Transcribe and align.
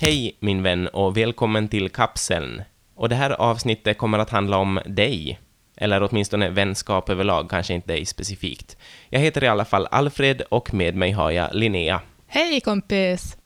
Hej 0.00 0.36
min 0.40 0.62
vän 0.62 0.88
och 0.88 1.16
välkommen 1.16 1.68
till 1.68 1.88
Kapseln. 1.88 2.62
Och 2.94 3.08
det 3.08 3.14
här 3.14 3.30
avsnittet 3.30 3.98
kommer 3.98 4.18
att 4.18 4.30
handla 4.30 4.56
om 4.56 4.80
dig. 4.86 5.40
Eller 5.76 6.02
åtminstone 6.02 6.48
vänskap 6.50 7.08
överlag, 7.10 7.50
kanske 7.50 7.74
inte 7.74 7.88
dig 7.92 8.06
specifikt. 8.06 8.76
Jag 9.08 9.20
heter 9.20 9.44
i 9.44 9.48
alla 9.48 9.64
fall 9.64 9.86
Alfred 9.90 10.42
och 10.48 10.74
med 10.74 10.96
mig 10.96 11.10
har 11.12 11.30
jag 11.30 11.54
Linnea. 11.54 12.00
Hej 12.26 12.60
kompis! 12.60 13.36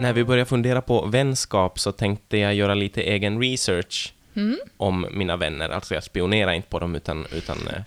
När 0.00 0.12
vi 0.12 0.24
började 0.24 0.48
fundera 0.48 0.80
på 0.82 1.06
vänskap 1.06 1.78
så 1.78 1.92
tänkte 1.92 2.38
jag 2.38 2.54
göra 2.54 2.74
lite 2.74 3.02
egen 3.02 3.40
research 3.40 4.10
Mm. 4.36 4.56
om 4.76 5.06
mina 5.10 5.36
vänner. 5.36 5.68
Alltså 5.68 5.94
jag 5.94 6.04
spionerar 6.04 6.52
inte 6.52 6.68
på 6.68 6.78
dem 6.78 6.94
utan, 6.94 7.26
utan 7.32 7.56
eh, 7.68 7.82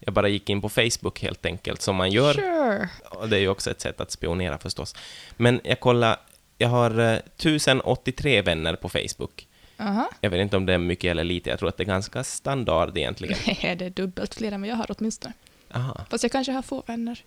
jag 0.00 0.14
bara 0.14 0.28
gick 0.28 0.50
in 0.50 0.60
på 0.60 0.68
Facebook 0.68 1.22
helt 1.22 1.46
enkelt, 1.46 1.82
som 1.82 1.96
man 1.96 2.10
gör. 2.10 2.34
Sure. 2.34 2.88
Och 3.04 3.28
det 3.28 3.36
är 3.36 3.40
ju 3.40 3.48
också 3.48 3.70
ett 3.70 3.80
sätt 3.80 4.00
att 4.00 4.10
spionera 4.10 4.58
förstås. 4.58 4.94
Men 5.36 5.60
jag 5.64 5.80
kollar, 5.80 6.16
jag 6.58 6.68
har 6.68 6.98
eh, 6.98 7.12
1083 7.12 8.42
vänner 8.42 8.76
på 8.76 8.88
Facebook. 8.88 9.46
Aha. 9.78 10.10
Jag 10.20 10.30
vet 10.30 10.40
inte 10.40 10.56
om 10.56 10.66
det 10.66 10.74
är 10.74 10.78
mycket 10.78 11.10
eller 11.10 11.24
lite, 11.24 11.50
jag 11.50 11.58
tror 11.58 11.68
att 11.68 11.76
det 11.76 11.82
är 11.82 11.86
ganska 11.86 12.24
standard 12.24 12.98
egentligen. 12.98 13.38
Nej, 13.62 13.76
det 13.76 13.84
är 13.84 13.90
dubbelt 13.90 14.34
fler 14.34 14.52
än 14.52 14.60
vad 14.60 14.70
jag 14.70 14.76
har 14.76 14.86
åtminstone. 14.98 15.34
Aha. 15.74 16.04
Fast 16.10 16.24
jag 16.24 16.32
kanske 16.32 16.52
har 16.52 16.62
få 16.62 16.82
vänner. 16.86 17.24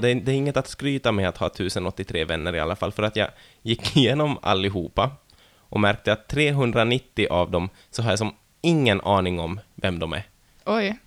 Det, 0.00 0.10
är, 0.10 0.14
det 0.14 0.32
är 0.32 0.36
inget 0.36 0.56
att 0.56 0.68
skryta 0.68 1.12
med 1.12 1.28
att 1.28 1.36
ha 1.36 1.46
1083 1.46 2.24
vänner 2.24 2.54
i 2.54 2.60
alla 2.60 2.76
fall, 2.76 2.92
för 2.92 3.02
att 3.02 3.16
jag 3.16 3.28
gick 3.62 3.96
igenom 3.96 4.38
allihopa 4.42 5.10
och 5.58 5.80
märkte 5.80 6.12
att 6.12 6.28
390 6.28 7.26
av 7.30 7.50
dem 7.50 7.68
så 7.90 8.02
har 8.02 8.10
jag 8.10 8.18
som 8.18 8.34
ingen 8.60 9.00
aning 9.00 9.40
om 9.40 9.60
vem 9.74 9.98
de 9.98 10.12
är. 10.12 10.22
Oj. 10.64 10.98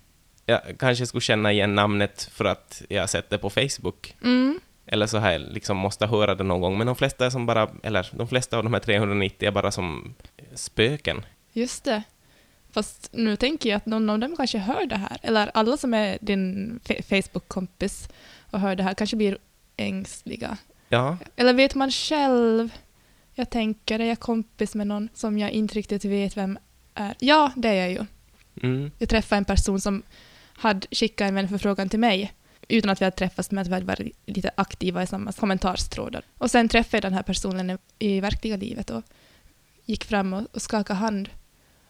Jag 0.46 0.60
kanske 0.78 1.06
skulle 1.06 1.20
känna 1.20 1.52
igen 1.52 1.74
namnet 1.74 2.28
för 2.32 2.44
att 2.44 2.82
jag 2.88 3.02
har 3.02 3.06
sett 3.06 3.30
det 3.30 3.38
på 3.38 3.50
Facebook. 3.50 4.14
Mm. 4.22 4.60
Eller 4.86 5.06
så 5.06 5.18
här, 5.18 5.38
liksom 5.38 5.76
måste 5.76 6.06
höra 6.06 6.34
det 6.34 6.44
någon 6.44 6.60
gång. 6.60 6.78
Men 6.78 6.86
de 6.86 6.96
flesta 6.96 7.26
är 7.26 7.30
som 7.30 7.46
bara, 7.46 7.70
eller 7.82 8.08
de 8.12 8.28
flesta 8.28 8.56
av 8.56 8.62
de 8.64 8.72
här 8.72 8.80
390 8.80 9.48
är 9.48 9.52
bara 9.52 9.70
som 9.70 10.14
spöken. 10.54 11.24
Just 11.52 11.84
det. 11.84 12.02
Fast 12.70 13.08
nu 13.12 13.36
tänker 13.36 13.70
jag 13.70 13.76
att 13.76 13.86
någon 13.86 14.10
av 14.10 14.18
dem 14.18 14.36
kanske 14.36 14.58
hör 14.58 14.86
det 14.86 14.96
här. 14.96 15.18
Eller 15.22 15.50
alla 15.54 15.76
som 15.76 15.94
är 15.94 16.18
din 16.20 16.80
Facebook-kompis 17.08 18.08
och 18.50 18.60
hör 18.60 18.76
det 18.76 18.82
här 18.82 18.94
kanske 18.94 19.16
blir 19.16 19.38
ängsliga. 19.76 20.56
Ja, 20.88 21.16
Eller 21.36 21.52
vet 21.52 21.74
man 21.74 21.90
själv? 21.90 22.70
Jag 23.34 23.50
tänker, 23.50 23.98
är 24.00 24.04
jag 24.04 24.20
kompis 24.20 24.74
med 24.74 24.86
någon 24.86 25.08
som 25.14 25.38
jag 25.38 25.50
inte 25.50 25.74
riktigt 25.74 26.04
vet 26.04 26.36
vem 26.36 26.58
är? 26.94 27.14
Ja, 27.18 27.52
det 27.56 27.68
är 27.68 27.74
jag 27.74 27.90
ju. 27.90 28.04
mm, 28.62 28.90
Jag 28.98 29.08
träffade 29.08 29.38
en 29.38 29.44
person 29.44 29.80
som 29.80 30.02
hade 30.54 30.86
skickat 30.90 31.28
en 31.28 31.34
vänförfrågan 31.34 31.88
till 31.88 31.98
mig 32.00 32.32
utan 32.68 32.90
att 32.90 33.00
vi 33.00 33.04
hade 33.04 33.16
träffats 33.16 33.50
men 33.50 33.62
att 33.62 33.68
vi 33.68 33.72
hade 33.74 33.86
varit 33.86 34.16
lite 34.26 34.50
aktiva 34.54 35.02
i 35.02 35.06
samma 35.06 35.32
kommentarstrådar. 35.32 36.22
Och 36.38 36.50
sen 36.50 36.68
träffade 36.68 36.96
jag 36.96 37.02
den 37.02 37.14
här 37.14 37.22
personen 37.22 37.78
i, 37.98 38.20
verkliga 38.20 38.56
livet 38.56 38.90
och 38.90 39.02
gick 39.84 40.04
fram 40.04 40.32
och, 40.32 40.42
och 40.52 40.62
skakade 40.62 40.98
hand. 40.98 41.28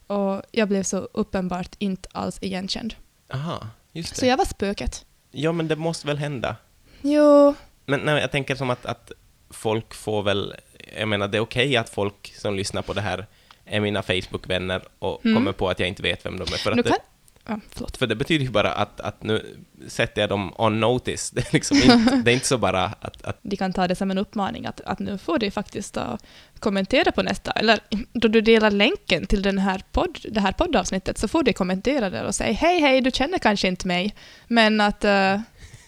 Och 0.07 0.43
jag 0.53 0.69
blev 0.69 0.83
så 0.83 0.99
uppenbart 0.99 1.75
inte 1.79 2.09
alls 2.13 2.39
igenkänd. 2.43 2.95
aha, 3.35 3.67
just 3.93 4.17
Så 4.17 4.21
det. 4.21 4.27
jag 4.27 4.37
var 4.37 4.45
spöket. 4.45 5.05
Ja, 5.31 5.53
men 5.53 5.69
det 5.69 5.77
måste 5.77 6.07
väl 6.07 6.17
hända. 6.19 6.57
Jo, 7.03 7.55
Men 7.87 8.01
nej, 8.01 8.21
jag 8.21 8.31
tänker 8.31 8.55
som 8.55 8.71
att, 8.71 8.87
att 8.87 9.13
folk 9.51 9.95
får 9.95 10.23
väl, 10.23 10.55
jag 10.99 11.09
menar 11.09 11.29
det 11.29 11.39
är 11.39 11.41
okej 11.43 11.77
att 11.77 11.89
folk 11.89 12.35
som 12.37 12.55
lyssnar 12.57 12.83
på 12.83 12.93
det 12.93 13.01
här 13.01 13.27
är 13.65 13.81
mina 13.81 14.03
Facebook-vänner 14.03 14.83
och 14.99 15.25
Mm. 15.25 15.37
kommer 15.37 15.53
på 15.53 15.69
att 15.71 15.79
jag 15.81 15.89
inte 15.89 16.03
vet 16.03 16.27
vem 16.27 16.37
de 16.39 16.43
är. 16.43 16.47
För, 16.57 16.75
nu 16.75 16.81
att 16.81 16.87
kan... 16.87 16.97
Ja, 17.47 17.61
förlåt. 17.71 17.97
för 17.97 18.07
det 18.07 18.15
betyder 18.15 18.45
ju 18.45 18.51
bara 18.51 18.73
att, 18.73 19.01
att 19.01 19.23
nu 19.23 19.57
sätter 19.89 20.21
jag 20.21 20.31
dem 20.31 20.55
on 20.57 20.81
notice. 20.81 21.31
Det 21.31 21.41
är, 21.41 21.53
liksom 21.53 21.77
inte, 21.77 22.23
det 22.25 22.31
är 22.31 22.35
inte 22.35 22.47
så 22.47 22.59
bara 22.59 22.85
att, 22.85 23.23
att 23.23 23.39
De 23.43 23.57
kan 23.57 23.73
ta 23.73 23.89
det 23.89 23.95
som 23.95 24.11
en 24.11 24.19
uppmaning 24.19 24.67
att, 24.67 24.81
att 24.81 24.99
nu 24.99 25.19
får 25.19 25.39
du 25.39 25.51
faktiskt 25.51 25.99
kommentera 26.59 27.13
på 27.13 27.23
nästa, 27.23 27.51
eller 27.51 27.81
då 28.13 28.29
du 28.29 28.41
delar 28.41 28.71
länken 28.71 29.27
till 29.27 29.43
den 29.43 29.59
här 29.59 29.83
podd, 29.93 30.19
det 30.31 30.41
här 30.41 30.53
poddavsnittet 30.53 31.19
så 31.19 31.29
får 31.29 31.43
du 31.43 31.53
kommentera 31.53 32.11
där 32.11 32.25
och 32.25 32.35
säga 32.35 32.53
hej 32.53 32.81
hej, 32.81 33.01
du 33.01 33.11
känner 33.11 33.39
kanske 33.39 33.69
inte 33.69 33.87
mig, 33.87 34.15
men 34.47 34.81
att 34.81 35.05
uh, 35.05 35.41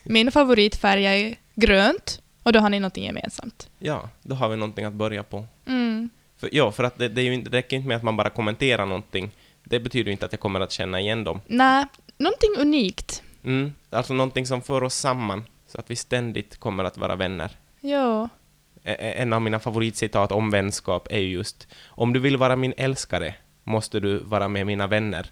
min 0.05 0.33
favoritfärg 0.33 1.07
är 1.07 1.37
grönt 1.55 2.21
och 2.43 2.53
då 2.53 2.61
har 2.61 2.71
ni 2.71 2.81
något 2.81 2.97
gemensamt. 2.97 3.69
ja, 3.79 4.09
då 4.23 4.35
har 4.35 4.49
vi 4.49 4.57
någonting 4.57 4.85
att 4.85 4.93
börja 4.93 5.23
på. 5.23 5.47
Mm. 5.67 6.11
För, 6.37 6.49
ja, 6.53 6.73
för 6.73 6.85
att 6.85 6.99
det, 6.99 7.09
det, 7.09 7.21
är 7.21 7.25
ju 7.25 7.35
inte, 7.35 7.51
det 7.51 7.57
räcker 7.57 7.77
inte 7.77 7.89
med 7.89 7.97
att 7.97 8.03
man 8.03 8.17
bara 8.17 8.31
kommenterar 8.31 8.87
någonting. 8.87 9.31
Det 9.65 9.81
betyder 9.81 10.07
ju 10.07 10.13
inte 10.13 10.27
att 10.27 10.33
jag 10.33 10.41
kommer 10.41 10.61
att 10.61 10.73
känna 10.73 11.01
igen 11.01 11.25
dem. 11.25 11.41
Nej, 11.47 11.87
någonting 12.19 12.51
unikt. 12.59 13.23
Mm, 13.45 13.73
alltså 13.91 14.15
någonting 14.15 14.47
som 14.47 14.63
för 14.63 14.83
oss 14.83 14.95
samman, 14.95 15.45
så 15.67 15.81
att 15.81 15.91
vi 15.91 15.97
ständigt 15.97 16.57
kommer 16.57 16.85
att 16.85 16.99
vara 16.99 17.17
vänner. 17.17 17.51
Ja, 17.81 18.29
En 18.83 19.33
av 19.33 19.43
mina 19.43 19.61
favoritcitat 19.61 20.33
om 20.33 20.51
vänskap 20.51 21.07
är 21.11 21.19
ju 21.19 21.29
just 21.29 21.69
Om 21.87 22.13
du 22.13 22.21
vill 22.21 22.37
vara 22.37 22.57
min 22.57 22.75
älskare 22.77 23.35
måste 23.65 24.01
du 24.01 24.19
vara 24.19 24.49
med 24.49 24.67
mina 24.67 24.87
vänner. 24.87 25.31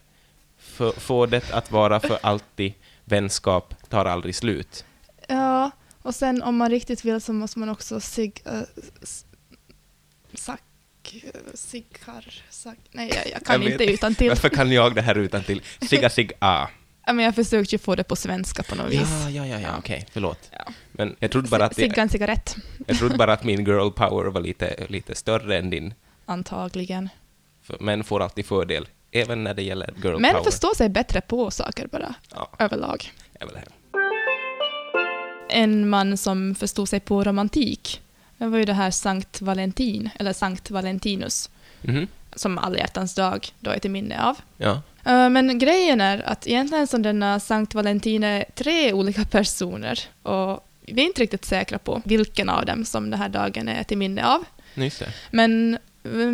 För, 0.58 0.92
få 0.92 1.26
det 1.26 1.50
att 1.52 1.70
vara 1.70 2.00
för 2.00 2.18
alltid, 2.22 2.72
vänskap 3.04 3.74
tar 3.88 4.04
aldrig 4.04 4.34
slut. 4.34 4.84
ja, 5.28 5.70
och 6.02 6.14
sen 6.14 6.42
om 6.42 6.56
man 6.56 6.70
riktigt 6.70 7.04
vill 7.04 7.20
så 7.20 7.32
måste 7.32 7.58
man 7.58 7.68
också 7.68 8.00
sig... 8.00 8.32
Uh, 8.46 8.62
sack... 10.34 10.62
Siggar... 11.54 12.42
Sack, 12.50 12.78
nej, 12.90 13.08
jag, 13.14 13.32
jag 13.32 13.44
kan 13.46 13.62
Jag 13.62 13.70
vet 13.70 13.80
inte 13.80 13.92
utan 13.94 14.14
till. 14.14 14.28
Varför 14.28 14.48
kan 14.48 14.72
jag 14.72 14.94
det 14.94 15.02
här 15.02 15.14
utan 15.18 15.42
till? 15.42 15.62
Sigga 15.88 16.10
sig 16.10 16.30
a. 16.38 16.68
Ja, 17.06 17.12
men 17.12 17.24
jag 17.24 17.34
försökte 17.34 17.74
ju 17.74 17.78
få 17.78 17.94
det 17.94 18.04
på 18.04 18.16
svenska 18.16 18.62
på 18.62 18.74
något 18.74 18.90
vis. 18.92 19.08
Ja, 19.24 19.30
ja, 19.30 19.46
ja, 19.46 19.60
ja, 19.60 19.68
okej, 19.78 20.06
förlåt. 20.12 20.38
Ja. 20.52 20.72
Men 20.92 21.16
jag 21.18 21.30
trodde 21.30 21.48
bara 21.48 21.64
att, 21.64 21.74
Sigga 21.76 22.02
en 22.02 22.08
cigarett, 22.08 22.56
jag 22.86 22.98
trodde 22.98 23.16
bara 23.16 23.32
att 23.32 23.44
min 23.44 23.64
girl 23.66 23.90
power 23.90 24.30
var 24.30 24.40
lite, 24.40 24.86
lite 24.88 25.14
större 25.14 25.58
än 25.58 25.70
din. 25.70 25.94
antagligen. 26.26 27.08
För 27.62 27.76
män 27.80 28.04
får 28.04 28.22
alltid 28.22 28.46
fördel, 28.46 28.88
även 29.10 29.44
när 29.44 29.54
det 29.54 29.62
gäller 29.62 29.94
girl 30.02 30.18
Män 30.18 30.32
power. 30.32 30.44
förstår 30.44 30.74
sig 30.74 30.88
bättre 30.88 31.20
på 31.20 31.50
saker 31.50 31.86
bara, 31.86 32.14
Ja, 32.34 32.50
överlag. 32.58 33.12
jag 33.40 33.46
vill 33.46 33.56
hem. 33.56 33.68
En 35.48 35.88
man 35.88 36.16
som 36.16 36.54
förstod 36.54 36.88
sig 36.88 37.00
på 37.00 37.24
romantik, 37.24 38.00
det 38.44 38.50
var 38.50 38.58
ju 38.58 38.64
det 38.64 38.72
här 38.72 38.90
Sankt 38.90 39.40
Valentin, 39.42 40.10
eller 40.18 40.32
Sankt 40.32 40.70
Valentinus, 40.70 41.50
Mhm, 41.84 42.06
som 42.36 42.58
alla 42.58 42.78
hjärtans 42.78 43.14
dag 43.14 43.48
då 43.60 43.70
är 43.70 43.78
till 43.78 43.90
minne 43.90 44.22
av. 44.24 44.36
Ja. 44.56 44.82
Eh, 45.04 45.28
Men 45.28 45.58
grejen 45.58 46.00
är 46.00 46.22
att 46.28 46.46
egentligen 46.46 46.86
som 46.86 47.02
denna 47.02 47.40
Sankt 47.40 47.74
Valentin 47.74 48.24
är 48.24 48.44
tre 48.54 48.92
olika 48.92 49.24
personer 49.24 50.00
och 50.22 50.68
vi 50.80 51.02
är 51.02 51.06
inte 51.06 51.22
riktigt 51.22 51.44
säkra 51.44 51.78
på 51.78 52.02
vilken 52.04 52.48
av 52.48 52.66
dem 52.66 52.84
som 52.84 53.10
den 53.10 53.20
här 53.20 53.28
dagen 53.28 53.68
är 53.68 53.84
till 53.84 53.98
minne 53.98 54.26
av. 54.26 54.44
Men 55.30 55.78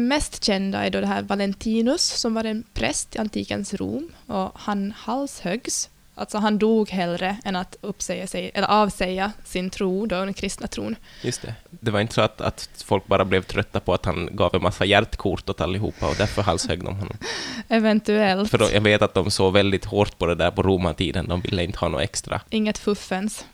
mest 0.08 0.44
kända 0.44 0.86
är 0.86 0.90
då 0.90 1.00
det 1.00 1.06
här 1.06 1.22
Valentinus 1.22 2.02
som 2.02 2.34
var 2.34 2.44
en 2.44 2.64
präst 2.74 3.16
i 3.16 3.18
antikens 3.18 3.74
Rom 3.74 4.10
och 4.26 4.50
han 4.54 4.92
halshöggs. 4.96 5.88
Alltså 6.18 6.38
han 6.38 6.58
dog 6.58 6.90
hellre 6.90 7.36
än 7.44 7.56
att 7.56 7.76
uppsäga 7.80 8.26
sig, 8.26 8.50
eller 8.54 8.68
avsäga 8.68 9.32
sin 9.44 9.70
tro, 9.70 10.06
då, 10.06 10.24
den 10.24 10.34
kristna 10.34 10.66
tron. 10.66 10.96
Just 11.22 11.42
det. 11.42 11.54
Det 11.70 11.90
var 11.90 12.00
inte 12.00 12.14
så 12.14 12.20
att, 12.20 12.40
att 12.40 12.84
folk 12.84 13.06
bara 13.06 13.24
blev 13.24 13.42
trötta 13.42 13.80
på 13.80 13.94
att 13.94 14.04
han 14.04 14.28
gav 14.32 14.54
en 14.54 14.62
massa 14.62 14.84
hjärtkort 14.84 15.48
åt 15.48 15.60
allihopa 15.60 16.08
och 16.08 16.14
därför 16.18 16.42
halshögg 16.42 16.84
de 16.84 16.96
honom. 16.96 17.16
Eventuellt. 17.68 18.50
För 18.50 18.58
då, 18.58 18.68
jag 18.72 18.80
vet 18.80 19.02
att 19.02 19.14
de 19.14 19.30
såg 19.30 19.52
väldigt 19.52 19.84
hårt 19.84 20.18
på 20.18 20.26
det 20.26 20.34
där 20.34 20.50
på 20.50 20.62
romartiden, 20.62 21.28
de 21.28 21.40
ville 21.40 21.64
inte 21.64 21.78
ha 21.78 21.88
något 21.88 22.02
extra. 22.02 22.40
Inget 22.50 22.78
fuffens. 22.78 23.44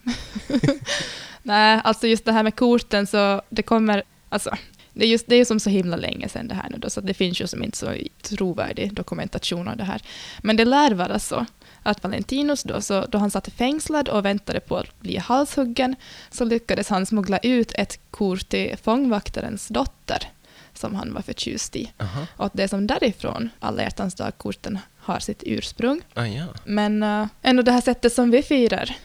Nej, 1.42 1.80
alltså 1.84 2.06
just 2.06 2.24
det 2.24 2.32
här 2.32 2.42
med 2.42 2.56
korten 2.56 3.06
så 3.06 3.42
det 3.48 3.62
kommer, 3.62 4.02
alltså 4.28 4.50
det 4.94 5.04
är, 5.04 5.08
just, 5.08 5.26
det 5.26 5.34
är 5.34 5.38
ju 5.38 5.44
som 5.44 5.60
så 5.60 5.70
himla 5.70 5.96
länge 5.96 6.28
sedan 6.28 6.48
det 6.48 6.54
här 6.54 6.70
nu 6.70 6.78
då, 6.78 6.90
så 6.90 7.00
det 7.00 7.14
finns 7.14 7.40
ju 7.40 7.46
som 7.46 7.64
inte 7.64 7.78
så 7.78 7.94
trovärdig 8.22 8.94
dokumentation 8.94 9.68
av 9.68 9.76
det 9.76 9.84
här. 9.84 10.02
Men 10.42 10.56
det 10.56 10.64
lär 10.64 10.90
vara 10.90 11.18
så 11.18 11.46
att 11.82 12.02
Valentinus 12.02 12.62
då, 12.62 12.80
så 12.80 13.06
då 13.06 13.18
han 13.18 13.30
satt 13.30 13.48
fängslad 13.48 14.08
och 14.08 14.24
väntade 14.24 14.60
på 14.60 14.76
att 14.76 15.00
bli 15.00 15.16
halshuggen, 15.16 15.96
så 16.30 16.44
lyckades 16.44 16.88
han 16.88 17.06
smuggla 17.06 17.38
ut 17.38 17.72
ett 17.74 17.98
kort 18.10 18.48
till 18.48 18.76
fångvaktarens 18.82 19.68
dotter, 19.68 20.28
som 20.74 20.94
han 20.94 21.14
var 21.14 21.22
förtjust 21.22 21.76
i. 21.76 21.92
Aha. 21.98 22.26
Och 22.36 22.46
att 22.46 22.52
det 22.52 22.62
är 22.62 22.68
som 22.68 22.86
därifrån 22.86 23.50
alla 23.60 23.82
hjärtans 23.82 24.14
dag-korten 24.14 24.78
har 24.96 25.18
sitt 25.18 25.42
ursprung. 25.46 26.02
Ah, 26.14 26.24
ja. 26.24 26.46
Men 26.64 27.02
uh, 27.02 27.26
ändå 27.42 27.62
det 27.62 27.72
här 27.72 27.80
sättet 27.80 28.12
som 28.12 28.30
vi 28.30 28.42
firar, 28.42 28.96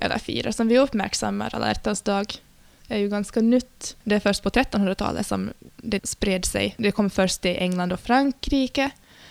eller 0.00 0.18
firar, 0.18 0.50
som 0.50 0.68
vi 0.68 0.78
uppmärksammar 0.78 1.54
alla 1.54 1.68
hjärtans 1.68 2.02
dag, 2.02 2.34
är 2.88 2.98
ju 2.98 3.08
ganska 3.08 3.40
nytt. 3.40 3.96
Det 4.04 4.14
är 4.14 4.20
först 4.20 4.42
på 4.42 4.50
1300-talet 4.50 5.26
som 5.26 5.50
det 5.76 6.06
spred 6.06 6.44
sig. 6.44 6.74
Det 6.78 6.90
kom 6.90 7.10
först 7.10 7.44
i 7.44 7.56
England 7.56 7.92
och 7.92 8.00
Frankrike. 8.00 8.90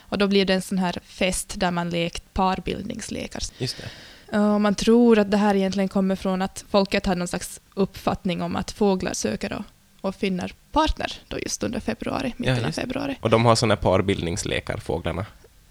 Och 0.09 0.17
då 0.17 0.27
blir 0.27 0.45
det 0.45 0.53
en 0.53 0.61
sån 0.61 0.77
här 0.77 0.95
fest 1.05 1.53
där 1.57 1.71
man 1.71 1.89
lekt 1.89 2.33
parbildningslekar. 2.33 3.43
Just 3.57 3.77
det. 3.77 4.37
Och 4.37 4.61
man 4.61 4.75
tror 4.75 5.19
att 5.19 5.31
det 5.31 5.37
här 5.37 5.55
egentligen 5.55 5.89
kommer 5.89 6.15
från 6.15 6.41
att 6.41 6.65
folket 6.69 7.05
hade 7.05 7.19
någon 7.19 7.27
slags 7.27 7.59
uppfattning 7.73 8.41
om 8.41 8.55
att 8.55 8.71
fåglar 8.71 9.13
söker 9.13 9.53
och, 9.53 9.63
och 10.01 10.15
finner 10.15 10.53
partner 10.71 11.13
då 11.27 11.39
just 11.39 11.63
under 11.63 11.79
februari, 11.79 12.33
mitten 12.37 12.55
av 12.57 12.61
just 12.65 12.75
det. 12.75 12.81
februari. 12.81 13.17
Och 13.21 13.29
de 13.29 13.45
har 13.45 13.55
såna 13.55 13.75
parbildningslekar, 13.75 14.77
fåglarna. 14.77 15.25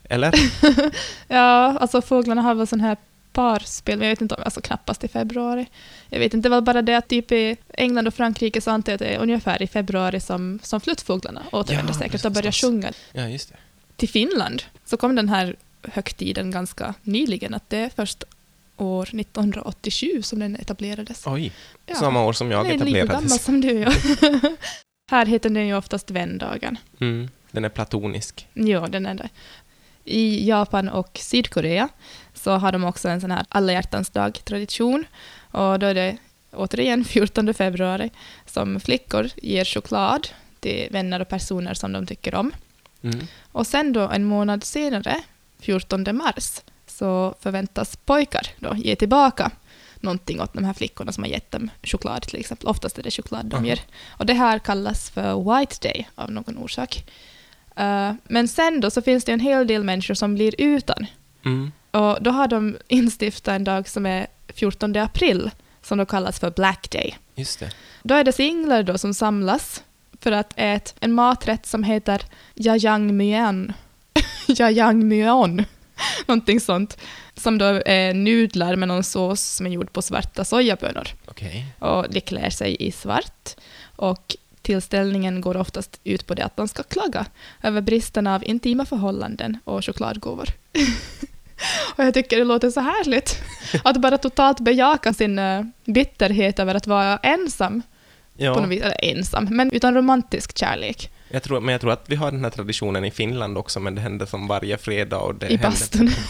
Eller? 0.09 0.33
Ja, 1.29 1.79
alltså 1.79 2.03
fåglarna 2.03 2.43
har 2.43 2.55
väl 2.55 2.67
sån 2.67 2.81
här 2.81 2.97
parspel, 3.37 3.99
men 3.99 4.09
jag 4.09 4.13
vet 4.13 4.21
inte 4.21 4.35
om, 4.35 4.43
alltså 4.45 4.61
knappast 4.61 5.05
i 5.05 5.09
februari. 5.09 5.67
Jag 6.11 6.19
vet 6.19 6.35
inte, 6.35 6.49
det 6.49 6.51
var 6.51 6.61
bara 6.61 6.83
det 6.83 6.95
att 6.97 7.09
typ 7.09 7.33
i 7.33 7.57
England 7.75 8.07
och 8.09 8.15
Frankrike 8.15 8.61
så 8.61 8.71
antar 8.71 8.93
jag 8.93 8.95
att 8.95 8.99
det 8.99 9.15
är 9.15 9.19
ungefär 9.19 9.63
i 9.63 9.67
februari 9.67 10.21
som, 10.21 10.59
som 10.63 10.81
fluttfåglarna 10.81 11.43
återvänder 11.53 11.93
Ja, 11.93 11.99
säkert 11.99 12.25
och 12.25 12.33
börjar 12.33 12.53
sjunga. 12.53 12.93
Ja, 13.13 13.29
just 13.29 13.49
det. 13.49 13.57
Till 13.97 14.09
Finland 14.09 14.63
så 14.85 14.97
kom 14.97 15.15
den 15.15 15.29
här 15.29 15.57
högtiden 15.83 16.51
ganska 16.51 16.95
nyligen, 17.03 17.55
att 17.55 17.71
det 17.71 17.79
är 17.79 17.91
först 17.97 18.25
år 18.77 19.03
1987 19.21 20.23
som 20.23 20.39
den 20.39 20.57
etablerades. 20.57 21.27
Oj, 21.27 21.53
Ja. 21.87 21.95
samma 21.95 22.25
år 22.25 22.33
som 22.33 22.51
jag 22.51 22.67
Den 22.69 22.81
är 22.81 22.85
lika 22.85 22.99
gammal 23.07 23.25
etablerades. 23.25 23.45
som 23.45 23.61
du, 23.61 23.79
ja. 23.79 23.93
Här 25.11 25.27
heter 25.27 25.51
den 25.51 25.67
ju 25.67 25.77
oftast 25.77 26.11
vändagen. 26.11 26.79
Mm, 27.01 27.29
den 27.51 27.65
är 27.65 27.69
platonisk. 27.69 28.47
Ja, 28.55 28.87
den 28.87 29.07
är 29.07 29.15
det. 29.15 29.29
I 30.07 30.49
Japan 30.49 30.89
och 30.89 31.19
Sydkorea 31.23 31.89
så 32.35 32.51
har 32.53 32.73
de 32.73 32.85
också 32.85 33.09
en 33.09 33.21
sån 33.21 33.31
här 33.31 33.47
alla 33.49 33.73
hjärtans 33.73 34.11
dag-tradition. 34.11 35.05
Och 35.51 35.79
då 35.79 35.87
är 35.87 35.95
det 35.95 36.17
återigen 36.53 37.05
14 37.15 37.55
februari 37.55 38.11
som 38.47 38.81
flickor 38.81 39.31
ger 39.37 39.65
choklad 39.65 40.29
till 40.61 40.89
vänner 40.91 41.21
och 41.21 41.29
personer 41.29 41.75
som 41.75 41.93
de 41.93 42.07
tycker 42.07 42.35
om. 42.35 42.53
Mm. 43.03 43.27
Och 43.53 43.67
sen 43.67 43.93
då 43.93 44.01
en 44.01 44.25
månad 44.25 44.65
senare, 44.65 45.23
14 45.61 46.05
mars, 46.13 46.61
så 46.87 47.35
förväntas 47.41 47.97
pojkar 47.97 48.47
då 48.59 48.75
ge 48.77 48.97
tillbaka 48.97 49.51
någonting 50.01 50.41
åt 50.41 50.53
de 50.53 50.65
här 50.65 50.73
flickorna 50.73 51.13
som 51.13 51.23
har 51.25 51.31
gett 51.31 51.51
dem 51.51 51.71
choklad 51.83 52.23
till 52.23 52.41
exempel. 52.41 52.69
Oftast 52.69 52.99
är 52.99 53.03
det 53.03 53.11
choklad 53.11 53.47
de 53.47 53.67
ger. 53.67 53.81
Och 54.09 54.27
det 54.27 54.35
här 54.35 54.59
kallas 54.59 55.11
för 55.11 55.59
White 55.59 55.77
Day 55.89 56.09
av 56.15 56.31
någon 56.31 56.59
orsak. 56.59 57.05
Eh, 57.77 58.13
men 58.25 58.49
sen 58.49 58.81
då 58.81 58.91
så 58.91 59.03
finns 59.03 59.25
det 59.25 59.33
en 59.33 59.41
hel 59.41 59.67
del 59.67 59.85
människor 59.85 60.15
som 60.15 60.35
blir 60.35 60.55
utan. 60.59 61.07
Mm. 61.45 61.73
Och 61.91 62.23
då 62.23 62.31
har 62.31 62.49
de 62.49 62.77
instiftat 62.89 63.55
en 63.55 63.65
dag 63.65 63.89
som 63.89 64.07
är 64.07 64.27
14 64.49 64.97
april, 64.97 65.51
som 65.83 65.99
då 65.99 66.07
kallas 66.07 66.41
för 66.41 66.51
Black 66.51 66.91
Day. 66.91 67.17
Just 67.35 67.61
det. 67.61 67.71
Då 68.03 68.15
är 68.15 68.25
det 68.25 68.33
singlar 68.33 68.83
då 68.83 68.99
som 68.99 69.15
samlas 69.15 69.83
för 70.21 70.33
att 70.33 70.53
äta 70.57 70.93
en 71.01 71.13
maträtt 71.13 71.67
som 71.67 71.83
heter 71.83 72.23
jajangmyeon. 72.55 73.73
jajangmyeon. 74.47 75.65
Någonting 76.27 76.61
sånt. 76.61 76.99
Som 77.35 77.59
då 77.59 77.83
är 77.87 78.15
nudlar 78.15 78.77
med 78.77 78.89
någon 78.89 79.05
sås 79.05 79.43
som 79.43 79.67
är 79.67 79.71
gjord 79.71 79.93
på 79.93 80.03
svarta 80.03 80.45
sojabönor. 80.45 81.09
Okej. 81.27 81.67
Och 81.79 82.07
det 82.11 82.21
klär 82.21 82.51
sig 82.51 82.77
i 82.81 82.93
svart. 82.93 83.57
Och 83.97 84.37
tillställningen 84.67 85.41
går 85.41 85.57
oftast 85.57 86.01
ut 86.05 86.27
på 86.27 86.35
det 86.35 86.45
att 86.45 86.57
man 86.57 86.69
ska 86.69 86.83
klaga 86.83 87.27
över 87.63 87.81
bristen 87.81 88.27
av 88.27 88.45
intima 88.45 88.85
förhållanden 88.87 89.59
och 89.65 89.85
chokladgåvor. 89.85 90.49
och 91.97 92.05
jag 92.05 92.15
tycker 92.15 92.39
det 92.39 92.45
låter 92.45 92.71
så 92.71 92.81
härligt. 92.81 93.43
Att 93.85 94.01
bara 94.01 94.19
totalt 94.19 94.61
bejaka 94.61 95.13
sin 95.15 95.39
eh, 95.39 95.63
bitterhet 95.85 96.59
över 96.59 96.75
att 96.75 96.87
vara 96.87 97.17
ensam 97.17 97.83
på 98.39 98.45
något 98.45 98.57
Ja, 98.57 98.67
vis, 98.67 98.83
eller 98.83 99.05
ensam, 99.05 99.49
men 99.51 99.73
utan 99.73 99.95
romantisk 99.95 100.59
kärlek 100.59 101.11
jag 101.29 101.43
tror, 101.43 101.61
men 101.61 101.73
jag 101.73 101.81
tror 101.81 101.93
att 101.93 102.05
vi 102.07 102.17
har 102.17 102.31
den 102.31 102.45
här 102.45 102.51
traditionen 102.51 103.05
i 103.05 103.11
Finland 103.11 103.59
också, 103.59 103.81
men 103.81 103.95
det 103.95 104.01
händer 104.01 104.27
som 104.27 104.47
varje 104.47 104.79
fredag. 104.79 105.19
Och 105.19 105.35
det 105.35 105.49
i 105.49 105.59
bastun. 105.59 106.11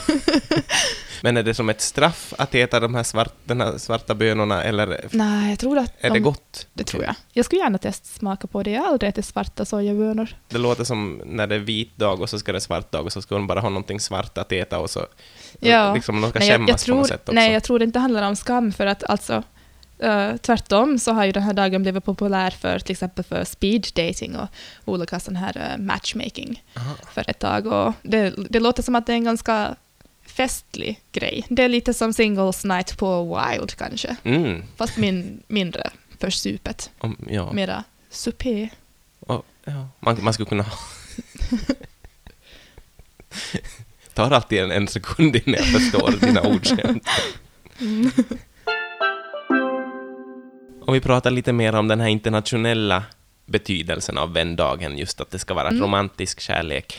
Men 1.22 1.37
är 1.37 1.43
det 1.43 1.54
som 1.54 1.69
ett 1.69 1.81
straff 1.81 2.34
att 2.38 2.54
äta 2.54 2.81
de 2.81 2.94
här, 2.94 3.02
svart, 3.02 3.32
den 3.44 3.60
här 3.60 3.78
svarta 3.78 4.14
bönorna, 4.14 4.62
eller 4.62 5.06
Nej, 5.10 5.50
jag 5.50 5.58
tror 5.58 5.78
att 5.78 5.93
är 6.00 6.08
de, 6.08 6.14
det 6.14 6.20
gott? 6.20 6.66
Det 6.72 6.84
tror 6.84 7.04
jag. 7.04 7.14
Jag 7.32 7.44
skulle 7.44 7.62
gärna 7.62 7.78
testa 7.78 8.06
smaka 8.19 8.46
på 8.46 8.62
det. 8.62 8.70
Jag 8.70 8.81
har 8.82 8.88
aldrig 8.88 9.08
ätit 9.08 9.25
svarta 9.25 9.64
sojabönor. 9.64 10.28
Det 10.48 10.58
låter 10.58 10.84
som 10.84 11.22
när 11.25 11.46
det 11.46 11.54
är 11.54 11.58
vit 11.58 11.96
dag 11.96 12.20
och 12.20 12.31
så 12.31 12.38
ska 12.38 12.52
det 12.52 12.60
svart 12.60 12.92
dag 12.92 13.04
och 13.04 13.12
så 13.12 13.22
ska 13.22 13.34
de 13.34 13.46
bara 13.46 13.60
ha 13.60 13.69
någonting 13.69 14.00
svart 14.00 14.38
att 14.38 14.52
äta 14.52 14.78
och 14.78 14.90
så 14.90 15.06
Ja. 15.60 15.94
liksom 15.94 16.20
de 16.20 16.31
ska 16.31 16.38
Nej 16.38 16.49
jag, 16.49 16.54
skämmas 16.54 16.69
jag 16.69 16.78
på 16.78 16.84
tror, 16.84 16.96
något 16.96 17.06
sätt 17.08 17.20
också. 17.22 17.32
nej, 17.32 17.52
jag 17.52 17.62
tror 17.62 17.78
det 17.78 17.84
inte 17.84 17.99
handlar 17.99 18.22
om 18.28 18.37
skam, 18.37 18.72
för 18.72 18.87
att 18.87 19.04
alltså 19.04 19.42
eh, 19.98 20.37
tvärtom 20.37 20.98
så 20.98 21.12
har 21.12 21.25
ju 21.25 21.32
den 21.32 21.43
här 21.43 21.52
dagen 21.52 21.82
blivit 21.82 22.04
populär 22.04 22.50
för 22.50 22.78
till 22.78 22.93
exempel 22.93 23.25
för 23.25 23.44
speed 23.44 23.87
dating 23.94 24.37
och 24.37 24.48
olika 24.84 25.20
sån 25.20 25.37
här 25.37 25.56
eh, 25.56 25.78
matchmaking 25.84 26.62
Aha. 26.76 26.94
för 27.12 27.31
ett 27.31 27.38
tag. 27.38 27.66
Och 27.66 27.93
det, 28.02 28.34
det 28.50 28.60
låter 28.60 28.82
som 28.82 28.94
att 28.94 29.06
det 29.06 29.12
är 29.12 29.16
en 29.16 29.25
ganska 29.25 29.75
festlig 30.26 31.00
grej. 31.12 31.44
Det 31.48 31.62
är 31.62 31.69
lite 31.69 31.94
som 31.94 32.12
singles 32.12 32.64
night 32.64 32.98
på 32.98 33.25
Wild 33.25 33.75
kanske, 33.75 34.16
Mm. 34.25 34.62
fast 34.76 34.96
min, 34.96 35.43
mindre 35.48 35.90
försupet. 36.19 36.90
Om, 36.99 37.16
ja. 37.31 37.52
Mera 37.52 37.84
supé. 38.10 38.69
Och, 39.20 39.46
ja. 39.64 39.88
Man, 40.00 40.19
man 40.25 40.32
skulle 40.32 40.49
kunna 40.49 40.62
ha... 40.62 40.72
tar 44.14 44.31
alltid 44.31 44.58
en, 44.58 44.70
en 44.70 44.88
sekund 44.88 45.37
innan 45.37 45.54
jag 45.54 45.64
förstår 45.66 46.26
dina 46.26 46.40
ordskämt. 46.49 47.08
Om 50.86 50.94
vi 50.94 51.00
pratar 51.00 51.30
lite 51.30 51.52
mer 51.52 51.74
om 51.74 51.88
den 51.88 52.00
här 52.00 52.08
internationella 52.08 53.02
betydelsen 53.46 54.18
av 54.18 54.32
vändagen, 54.32 54.98
just 54.98 55.20
att 55.20 55.30
det 55.30 55.38
ska 55.38 55.54
vara 55.54 55.68
Mm. 55.68 55.82
romantisk 55.82 56.40
kärlek. 56.40 56.98